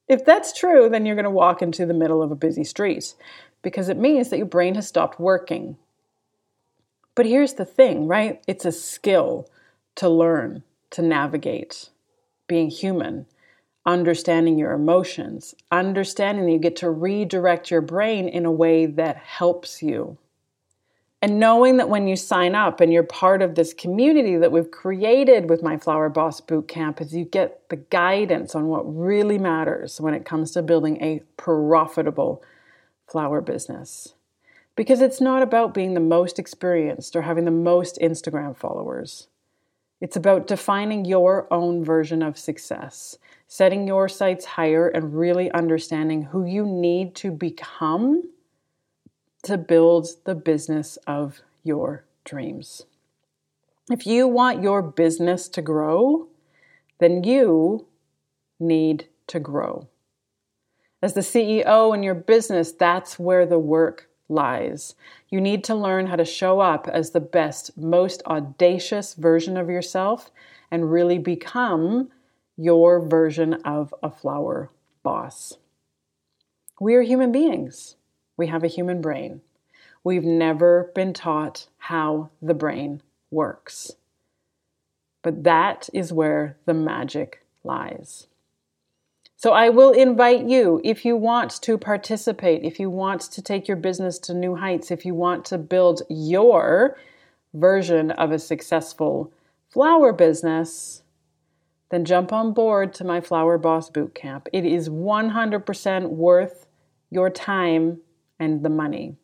If 0.09 0.24
that's 0.24 0.59
true, 0.59 0.89
then 0.89 1.07
you're 1.07 1.14
going 1.14 1.24
to 1.24 1.31
walk 1.31 1.62
into 1.62 1.87
the 1.87 1.95
middle 1.95 2.22
of 2.22 2.31
a 2.31 2.37
busy 2.37 2.64
street 2.64 3.14
because 3.63 3.89
it 3.89 3.97
means 3.97 4.31
that 4.31 4.39
your 4.39 4.47
brain 4.47 4.75
has 4.75 4.87
stopped 4.89 5.21
working. 5.21 5.77
But 7.15 7.27
here's 7.27 7.55
the 7.55 7.65
thing, 7.65 8.07
right? 8.07 8.43
It's 8.47 8.65
a 8.65 8.73
skill 8.73 9.49
to 9.97 10.09
learn, 10.09 10.63
to 10.91 11.03
navigate, 11.03 11.91
being 12.47 12.71
human, 12.71 13.27
understanding 13.85 14.59
your 14.59 14.73
emotions, 14.73 15.55
understanding 15.71 16.47
that 16.47 16.53
you 16.53 16.59
get 16.59 16.77
to 16.77 16.91
redirect 16.91 17.71
your 17.71 17.81
brain 17.81 18.29
in 18.29 18.45
a 18.45 18.53
way 18.53 18.87
that 18.87 19.17
helps 19.17 19.83
you. 19.83 20.19
And 21.23 21.39
knowing 21.39 21.77
that 21.77 21.91
when 21.91 22.09
you 22.09 22.17
sign 22.17 22.55
up 22.55 22.81
and 22.81 22.91
you're 22.93 23.03
part 23.03 23.43
of 23.43 23.55
this 23.55 23.75
community 23.75 24.37
that 24.37 24.53
we've 24.53 24.71
created 24.71 25.51
with 25.51 25.63
my 25.63 25.77
Flower 25.77 26.09
Boss 26.09 26.41
Bootcamp, 26.41 27.01
is 27.01 27.15
you 27.15 27.27
get 27.27 27.69
the 27.69 27.77
guidance 27.77 28.55
on 28.55 28.69
what 28.69 28.83
really 28.85 29.37
matters 29.37 30.01
when 30.01 30.15
it 30.15 30.25
comes 30.25 30.53
to 30.53 30.63
building 30.63 31.03
a 31.03 31.21
profitable 31.37 32.43
flower 33.11 33.41
business. 33.41 34.15
Because 34.77 35.01
it's 35.01 35.21
not 35.21 35.43
about 35.43 35.75
being 35.75 35.95
the 35.95 36.01
most 36.01 36.39
experienced 36.39 37.17
or 37.17 37.23
having 37.23 37.45
the 37.45 37.51
most 37.51 37.99
Instagram 38.01 38.57
followers. 38.57 39.27
It's 40.01 40.17
about 40.17 40.47
defining 40.47 41.05
your 41.05 41.47
own 41.53 41.85
version 41.85 42.23
of 42.23 42.39
success, 42.39 43.19
setting 43.47 43.87
your 43.87 44.09
sights 44.09 44.45
higher, 44.45 44.89
and 44.89 45.15
really 45.19 45.51
understanding 45.51 46.23
who 46.23 46.47
you 46.47 46.65
need 46.65 47.15
to 47.17 47.31
become 47.31 48.31
to 49.43 49.59
build 49.59 50.09
the 50.25 50.35
business 50.35 50.97
of 51.07 51.41
your 51.63 52.05
dreams. 52.25 52.87
If 53.91 54.07
you 54.07 54.29
want 54.29 54.63
your 54.63 54.81
business 54.83 55.49
to 55.49 55.63
grow, 55.63 56.29
then 56.99 57.25
you 57.25 57.87
need 58.59 59.09
to 59.27 59.41
grow. 59.41 59.89
As 61.03 61.14
the 61.14 61.20
CEO 61.20 61.94
in 61.94 62.03
your 62.03 62.14
business, 62.14 62.72
that's 62.72 63.18
where 63.18 63.46
the 63.46 63.59
work 63.59 64.09
lies. 64.28 64.94
You 65.30 65.40
need 65.40 65.64
to 65.64 65.74
learn 65.74 66.07
how 66.07 66.16
to 66.16 66.24
show 66.24 66.61
up 66.61 66.86
as 66.88 67.11
the 67.11 67.20
best, 67.20 67.76
most 67.76 68.22
audacious 68.26 69.14
version 69.14 69.57
of 69.57 69.68
yourself 69.70 70.30
and 70.70 70.92
really 70.92 71.18
become 71.18 72.11
your 72.57 73.01
version 73.01 73.55
of 73.64 73.94
a 74.03 74.11
flower 74.11 74.70
boss. 75.03 75.55
We 76.78 76.94
are 76.94 77.03
human 77.03 77.32
beings. 77.32 77.96
We 78.36 78.46
have 78.48 78.62
a 78.62 78.68
human 78.68 79.01
brain. 79.01 79.40
We've 80.05 80.24
never 80.24 80.92
been 80.94 81.12
taught 81.12 81.66
how 81.78 82.30
the 82.40 82.55
brain 82.55 83.03
works. 83.30 83.92
But 85.22 85.44
that 85.44 85.90
is 85.92 86.12
where 86.12 86.57
the 86.64 86.74
magic 86.74 87.44
lies. 87.64 88.26
So 89.43 89.53
I 89.53 89.70
will 89.70 89.93
invite 89.93 90.47
you 90.51 90.82
if 90.84 91.07
you 91.07 91.16
want 91.16 91.62
to 91.62 91.78
participate, 91.78 92.62
if 92.62 92.78
you 92.78 92.91
want 92.91 93.22
to 93.22 93.41
take 93.41 93.66
your 93.66 93.78
business 93.78 94.18
to 94.18 94.34
new 94.34 94.55
heights, 94.55 94.91
if 94.91 95.07
you 95.07 95.14
want 95.14 95.47
to 95.47 95.57
build 95.57 96.03
your 96.11 96.99
version 97.55 98.11
of 98.11 98.32
a 98.32 98.38
successful 98.38 99.32
flower 99.70 100.12
business, 100.12 101.05
then 101.88 102.05
jump 102.05 102.34
on 102.34 102.53
board 102.53 102.93
to 102.93 103.05
my 103.05 103.22
Flower 103.22 103.57
Boss 103.57 103.88
Bootcamp. 103.88 104.47
It 104.53 104.66
is 104.66 104.91
100% 104.91 106.11
worth 106.11 106.66
your 107.09 107.30
time 107.30 107.97
and 108.38 108.62
the 108.62 108.68
money. 108.68 109.16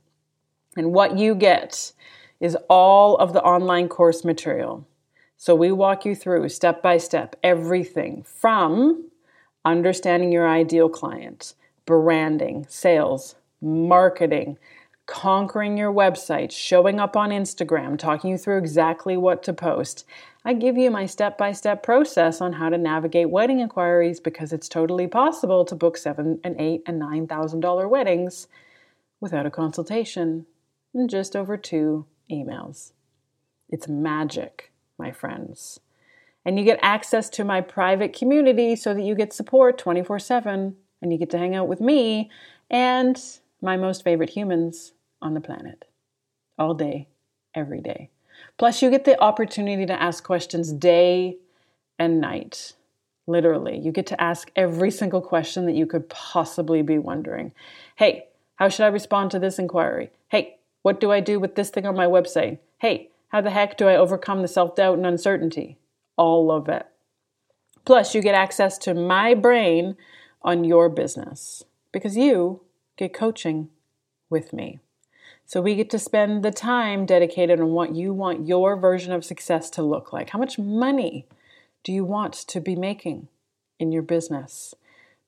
And 0.78 0.94
what 0.94 1.18
you 1.18 1.34
get 1.34 1.92
is 2.40 2.56
all 2.70 3.16
of 3.18 3.34
the 3.34 3.42
online 3.42 3.90
course 3.90 4.24
material. 4.24 4.88
So 5.36 5.54
we 5.54 5.72
walk 5.72 6.06
you 6.06 6.14
through 6.14 6.48
step 6.48 6.82
by 6.82 6.96
step 6.96 7.36
everything 7.42 8.22
from 8.22 9.10
understanding 9.66 10.32
your 10.32 10.48
ideal 10.48 10.88
client, 10.88 11.54
branding, 11.84 12.64
sales, 12.68 13.34
marketing, 13.60 14.56
conquering 15.06 15.76
your 15.76 15.92
website, 15.92 16.50
showing 16.50 16.98
up 16.98 17.16
on 17.16 17.30
Instagram, 17.30 17.98
talking 17.98 18.30
you 18.30 18.38
through 18.38 18.58
exactly 18.58 19.16
what 19.16 19.42
to 19.42 19.52
post. 19.52 20.04
I 20.44 20.52
give 20.52 20.76
you 20.76 20.90
my 20.90 21.06
step 21.06 21.36
by 21.36 21.52
step 21.52 21.82
process 21.82 22.40
on 22.40 22.54
how 22.54 22.68
to 22.68 22.78
navigate 22.78 23.30
wedding 23.30 23.60
inquiries 23.60 24.20
because 24.20 24.52
it's 24.52 24.68
totally 24.68 25.08
possible 25.08 25.64
to 25.64 25.74
book 25.74 25.96
seven 25.96 26.40
and 26.44 26.54
eight 26.60 26.82
and 26.86 26.98
nine 26.98 27.26
thousand 27.26 27.60
dollar 27.60 27.88
weddings 27.88 28.46
without 29.20 29.46
a 29.46 29.50
consultation 29.50 30.46
in 30.94 31.08
just 31.08 31.34
over 31.34 31.56
two 31.56 32.06
emails. 32.30 32.92
It's 33.68 33.88
magic, 33.88 34.72
my 34.98 35.10
friends. 35.10 35.80
And 36.47 36.59
you 36.59 36.64
get 36.64 36.78
access 36.80 37.28
to 37.30 37.44
my 37.44 37.61
private 37.61 38.12
community 38.12 38.76
so 38.76 38.94
that 38.94 39.03
you 39.03 39.16
get 39.16 39.32
support 39.32 39.78
24 39.78 40.20
7 40.20 40.76
and 41.03 41.12
you 41.12 41.18
get 41.18 41.28
to 41.30 41.38
hang 41.38 41.57
out 41.57 41.66
with 41.66 41.80
me 41.80 42.30
and 42.70 43.20
my 43.61 43.76
most 43.76 44.05
favorite 44.05 44.30
humans 44.30 44.92
on 45.20 45.34
the 45.34 45.40
planet 45.40 45.86
all 46.57 46.72
day, 46.72 47.09
every 47.53 47.80
day. 47.80 48.11
Plus, 48.59 48.80
you 48.80 48.90
get 48.90 49.05
the 49.05 49.20
opportunity 49.20 49.86
to 49.86 50.01
ask 50.01 50.22
questions 50.22 50.72
day 50.72 51.36
and 51.99 52.20
night. 52.20 52.74
Literally, 53.26 53.76
you 53.76 53.90
get 53.90 54.07
to 54.07 54.20
ask 54.20 54.53
every 54.55 54.92
single 54.92 55.20
question 55.20 55.66
that 55.66 55.74
you 55.74 55.84
could 55.84 56.09
possibly 56.09 56.80
be 56.80 56.97
wondering. 56.99 57.53
Hey, 57.97 58.28
how 58.55 58.68
should 58.68 58.84
I 58.84 58.88
respond 58.88 59.32
to 59.32 59.40
this 59.40 59.59
inquiry? 59.59 60.11
Hey, 60.28 60.59
what 60.82 61.01
do 61.01 61.11
I 61.11 61.18
do 61.18 61.40
with 61.40 61.57
this 61.57 61.70
thing 61.70 61.86
on 61.86 61.97
my 61.97 62.07
website? 62.07 62.59
Hey, 62.78 63.11
how 63.28 63.40
the 63.40 63.51
heck 63.51 63.76
do 63.76 63.88
I 63.88 63.97
overcome 63.97 64.42
the 64.42 64.49
self 64.49 64.76
doubt 64.76 64.97
and 64.97 65.07
uncertainty? 65.07 65.76
All 66.16 66.50
of 66.50 66.68
it. 66.68 66.86
Plus, 67.84 68.14
you 68.14 68.22
get 68.22 68.34
access 68.34 68.78
to 68.78 68.94
my 68.94 69.34
brain 69.34 69.96
on 70.42 70.64
your 70.64 70.88
business 70.88 71.64
because 71.92 72.16
you 72.16 72.62
get 72.96 73.14
coaching 73.14 73.68
with 74.28 74.52
me. 74.52 74.80
So 75.44 75.60
we 75.60 75.76
get 75.76 75.90
to 75.90 75.98
spend 75.98 76.44
the 76.44 76.50
time 76.50 77.06
dedicated 77.06 77.60
on 77.60 77.70
what 77.70 77.94
you 77.94 78.12
want 78.12 78.48
your 78.48 78.76
version 78.76 79.12
of 79.12 79.24
success 79.24 79.70
to 79.70 79.82
look 79.82 80.12
like. 80.12 80.30
How 80.30 80.40
much 80.40 80.58
money 80.58 81.26
do 81.84 81.92
you 81.92 82.04
want 82.04 82.32
to 82.34 82.60
be 82.60 82.74
making 82.74 83.28
in 83.78 83.92
your 83.92 84.02
business? 84.02 84.74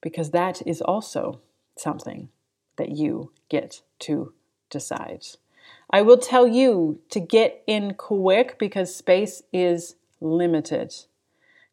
Because 0.01 0.31
that 0.33 0.61
is 0.67 0.83
also 0.83 1.41
something 1.77 2.31
that 2.77 2.91
you 2.91 3.31
get 3.49 3.83
to 4.01 4.33
decide. 4.71 5.25
I 5.91 6.03
will 6.03 6.19
tell 6.19 6.49
you 6.49 7.01
to 7.11 7.21
get 7.21 7.63
in 7.67 7.95
quick 7.95 8.59
because 8.59 8.95
space 8.95 9.43
is 9.53 9.95
limited. 10.21 10.95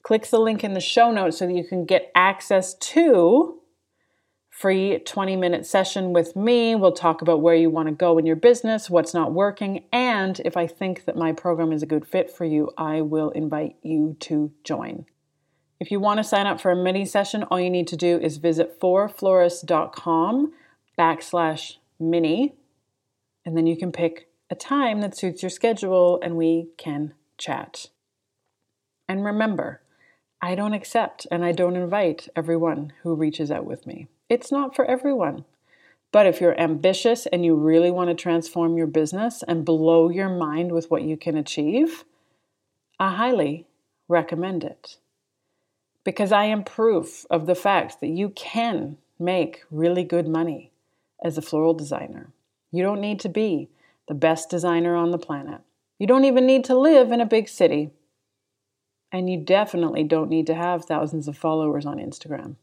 Click 0.04 0.28
the 0.28 0.39
link 0.39 0.64
in 0.64 0.74
the 0.74 0.80
show 0.80 1.12
notes 1.12 1.38
so 1.38 1.48
that 1.48 1.56
you 1.56 1.64
can 1.64 1.86
get 1.86 2.12
access 2.14 2.76
to 2.76 3.60
free 4.56 5.00
20 5.00 5.36
minute 5.36 5.66
session 5.66 6.14
with 6.14 6.36
me. 6.36 6.76
We'll 6.76 6.93
talk 6.93 7.22
about 7.22 7.41
where 7.41 7.56
you 7.56 7.70
want 7.70 7.89
to 7.89 7.93
go 7.93 8.18
in 8.18 8.26
your 8.26 8.38
business, 8.38 8.89
what's 8.89 9.14
not 9.14 9.34
working, 9.34 9.84
and 9.91 10.39
if 10.46 10.56
I 10.56 10.68
think 10.68 11.06
that 11.06 11.18
my 11.18 11.34
program 11.34 11.74
is 11.74 11.84
a 11.84 11.88
good 11.88 12.08
fit 12.08 12.32
for 12.32 12.46
you, 12.46 12.72
I 12.78 13.02
will 13.02 13.32
invite 13.32 13.76
you 13.82 14.16
to 14.22 14.52
join. 14.64 15.06
If 15.80 15.91
you 15.91 16.00
want 16.00 16.20
to 16.20 16.24
sign 16.24 16.48
up 16.48 16.62
for 16.62 16.72
a 16.72 16.76
mini 16.76 17.06
session, 17.06 17.43
all 17.43 17.60
you 17.60 17.70
need 17.70 17.88
to 17.89 17.98
do 17.98 18.18
is 18.18 18.38
visit 18.38 18.80
forflorist.com 18.80 20.54
backslash 20.98 21.78
mini, 22.00 22.56
and 23.46 23.58
then 23.58 23.68
you 23.68 23.76
can 23.76 23.91
pick 23.91 24.30
a 24.50 24.56
time 24.56 25.02
that 25.02 25.18
suits 25.18 25.43
your 25.43 25.50
schedule 25.50 26.20
and 26.24 26.38
we 26.38 26.70
can 26.78 27.14
chat. 27.38 27.88
And 29.08 29.24
remember, 29.24 29.82
I 30.41 30.56
don't 30.56 30.74
accept 30.74 31.28
and 31.32 31.43
I 31.43 31.51
don't 31.51 31.76
invite 31.76 32.28
everyone 32.36 32.93
who 33.03 33.16
reaches 33.16 33.51
out 33.51 33.66
with 33.66 33.88
me. 33.88 34.08
It's 34.30 34.51
not 34.51 34.76
for 34.76 34.86
everyone. 34.86 35.45
But 36.12 36.28
if 36.28 36.39
you're 36.39 36.60
ambitious 36.60 37.26
and 37.26 37.43
you 37.43 37.56
really 37.56 37.91
want 37.91 38.10
to 38.10 38.16
transform 38.16 38.78
your 38.78 38.88
business 38.88 39.43
and 39.47 39.66
blow 39.66 40.10
your 40.10 40.30
mind 40.30 40.72
with 40.72 40.89
what 40.89 41.03
you 41.03 41.18
can 41.18 41.36
achieve, 41.36 42.06
I 42.99 43.16
highly 43.16 43.68
recommend 44.08 44.64
it. 44.64 44.97
Because 46.03 46.32
I 46.32 46.45
am 46.45 46.64
proof 46.64 47.26
of 47.30 47.47
the 47.47 47.56
fact 47.56 47.99
that 47.99 48.08
you 48.08 48.30
can 48.30 48.97
make 49.20 49.64
really 49.72 50.03
good 50.03 50.28
money 50.28 50.72
as 51.24 51.38
a 51.38 51.41
floral 51.41 51.74
designer. 51.74 52.32
You 52.72 52.84
don't 52.84 53.01
need 53.01 53.20
to 53.22 53.30
be 53.30 53.70
the 54.08 54.14
best 54.14 54.49
designer 54.49 54.95
on 54.95 55.12
the 55.12 55.18
planet. 55.18 55.62
You 55.97 56.08
don't 56.08 56.26
even 56.26 56.45
need 56.45 56.64
to 56.66 56.78
live 56.78 57.12
in 57.12 57.22
a 57.22 57.26
big 57.26 57.49
city. 57.49 57.89
And 59.16 59.30
you 59.30 59.38
definitely 59.38 60.03
don't 60.03 60.30
need 60.30 60.45
to 60.47 60.53
have 60.53 60.84
thousands 60.84 61.30
of 61.30 61.38
followers 61.38 61.86
on 61.86 61.99
Instagram. 61.99 62.57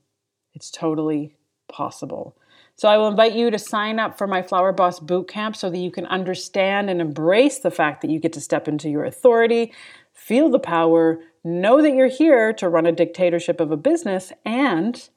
It's 0.53 0.71
totally 0.71 1.35
possible. 1.67 2.37
So 2.77 2.91
I 2.91 2.99
will 2.99 3.09
invite 3.09 3.33
you 3.33 3.51
to 3.51 3.59
sign 3.59 3.99
up 3.99 4.19
for 4.19 4.27
my 4.27 4.43
Flower 4.43 4.71
Boss 4.71 5.01
Bootcamp 5.01 5.57
so 5.57 5.71
that 5.71 5.79
you 5.79 5.91
can 5.91 6.05
understand 6.05 6.91
and 6.91 7.01
embrace 7.01 7.59
the 7.59 7.71
fact 7.71 8.03
that 8.03 8.11
you 8.11 8.21
get 8.21 8.35
to 8.35 8.41
step 8.43 8.69
into 8.69 8.91
your 8.91 9.07
authority, 9.07 9.73
feel 10.13 10.51
the 10.51 10.59
power, 10.59 11.21
know 11.43 11.81
that 11.81 11.95
you're 11.95 12.09
here 12.09 12.53
to 12.53 12.69
run 12.69 12.85
a 12.85 12.93
dictatorship 12.93 13.59
of 13.59 13.73
a 13.73 13.77
business, 13.79 14.31
and 14.45 15.09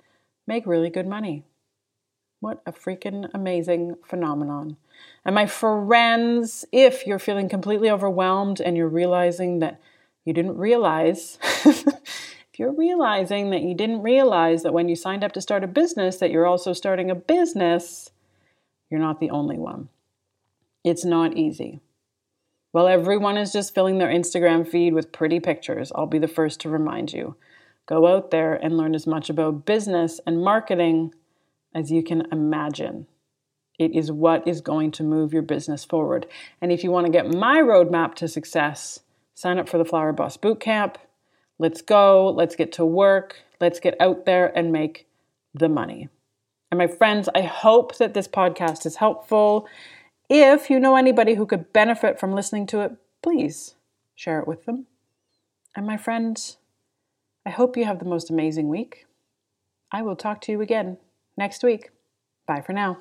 make 0.47 0.65
really 0.65 0.89
good 0.89 1.05
money. 1.05 1.43
What 2.39 2.61
a 2.65 2.71
freaking 2.71 3.29
amazing 3.33 3.95
phenomenon. 4.05 4.77
And 5.25 5.35
my 5.35 5.47
friends, 5.47 6.63
if 6.71 7.05
you're 7.05 7.19
feeling 7.19 7.49
completely 7.49 7.89
overwhelmed 7.91 8.61
and 8.61 8.77
you're 8.77 8.87
realizing 8.87 9.59
that 9.59 9.81
you 10.25 10.33
didn't 10.33 10.57
realize 10.57 11.37
if 11.65 12.59
you're 12.59 12.73
realizing 12.73 13.51
that 13.51 13.61
you 13.61 13.75
didn't 13.75 14.01
realize 14.01 14.63
that 14.63 14.73
when 14.73 14.89
you 14.89 14.95
signed 14.95 15.23
up 15.23 15.31
to 15.33 15.41
start 15.41 15.63
a 15.63 15.67
business 15.67 16.17
that 16.17 16.31
you're 16.31 16.47
also 16.47 16.73
starting 16.73 17.09
a 17.09 17.15
business, 17.15 18.09
you're 18.89 18.99
not 18.99 19.19
the 19.19 19.29
only 19.29 19.57
one. 19.57 19.89
It's 20.83 21.05
not 21.05 21.37
easy. 21.37 21.79
While 22.71 22.87
everyone 22.87 23.37
is 23.37 23.53
just 23.53 23.73
filling 23.73 23.99
their 23.99 24.09
Instagram 24.09 24.67
feed 24.67 24.93
with 24.93 25.13
pretty 25.13 25.39
pictures, 25.39 25.91
I'll 25.95 26.07
be 26.07 26.19
the 26.19 26.27
first 26.27 26.59
to 26.61 26.69
remind 26.69 27.13
you 27.13 27.35
go 27.85 28.07
out 28.07 28.31
there 28.31 28.55
and 28.55 28.75
learn 28.75 28.95
as 28.95 29.05
much 29.05 29.29
about 29.29 29.65
business 29.65 30.19
and 30.25 30.43
marketing 30.43 31.13
as 31.73 31.91
you 31.91 32.01
can 32.01 32.27
imagine. 32.31 33.05
It 33.77 33.93
is 33.93 34.11
what 34.11 34.47
is 34.47 34.61
going 34.61 34.91
to 34.91 35.03
move 35.03 35.33
your 35.33 35.41
business 35.41 35.85
forward. 35.85 36.25
And 36.61 36.71
if 36.71 36.83
you 36.83 36.91
want 36.91 37.05
to 37.05 37.11
get 37.11 37.31
my 37.31 37.59
roadmap 37.59 38.15
to 38.15 38.27
success, 38.27 39.01
sign 39.35 39.59
up 39.59 39.69
for 39.69 39.77
the 39.77 39.85
Flower 39.85 40.11
Boss 40.13 40.37
Bootcamp. 40.37 40.95
Let's 41.59 41.81
go. 41.81 42.29
Let's 42.29 42.55
get 42.55 42.71
to 42.73 42.85
work. 42.85 43.43
Let's 43.61 43.79
get 43.79 43.95
out 44.01 44.25
there 44.25 44.57
and 44.57 44.71
make 44.71 45.07
the 45.53 45.69
money. 45.69 46.09
And 46.71 46.77
my 46.79 46.87
friends, 46.87 47.29
I 47.35 47.41
hope 47.41 47.97
that 47.97 48.13
this 48.13 48.27
podcast 48.27 48.85
is 48.85 48.97
helpful. 48.97 49.67
If 50.29 50.69
you 50.69 50.79
know 50.79 50.95
anybody 50.95 51.35
who 51.35 51.45
could 51.45 51.71
benefit 51.71 52.19
from 52.19 52.33
listening 52.33 52.65
to 52.67 52.81
it, 52.81 52.93
please 53.21 53.75
share 54.15 54.39
it 54.39 54.47
with 54.47 54.65
them. 54.65 54.87
And 55.75 55.85
my 55.85 55.97
friends, 55.97 56.57
I 57.45 57.51
hope 57.51 57.77
you 57.77 57.85
have 57.85 57.99
the 57.99 58.05
most 58.05 58.29
amazing 58.29 58.69
week. 58.69 59.05
I 59.91 60.01
will 60.01 60.15
talk 60.15 60.41
to 60.41 60.51
you 60.51 60.61
again 60.61 60.97
next 61.37 61.63
week. 61.63 61.91
Bye 62.47 62.61
for 62.61 62.73
now. 62.73 62.97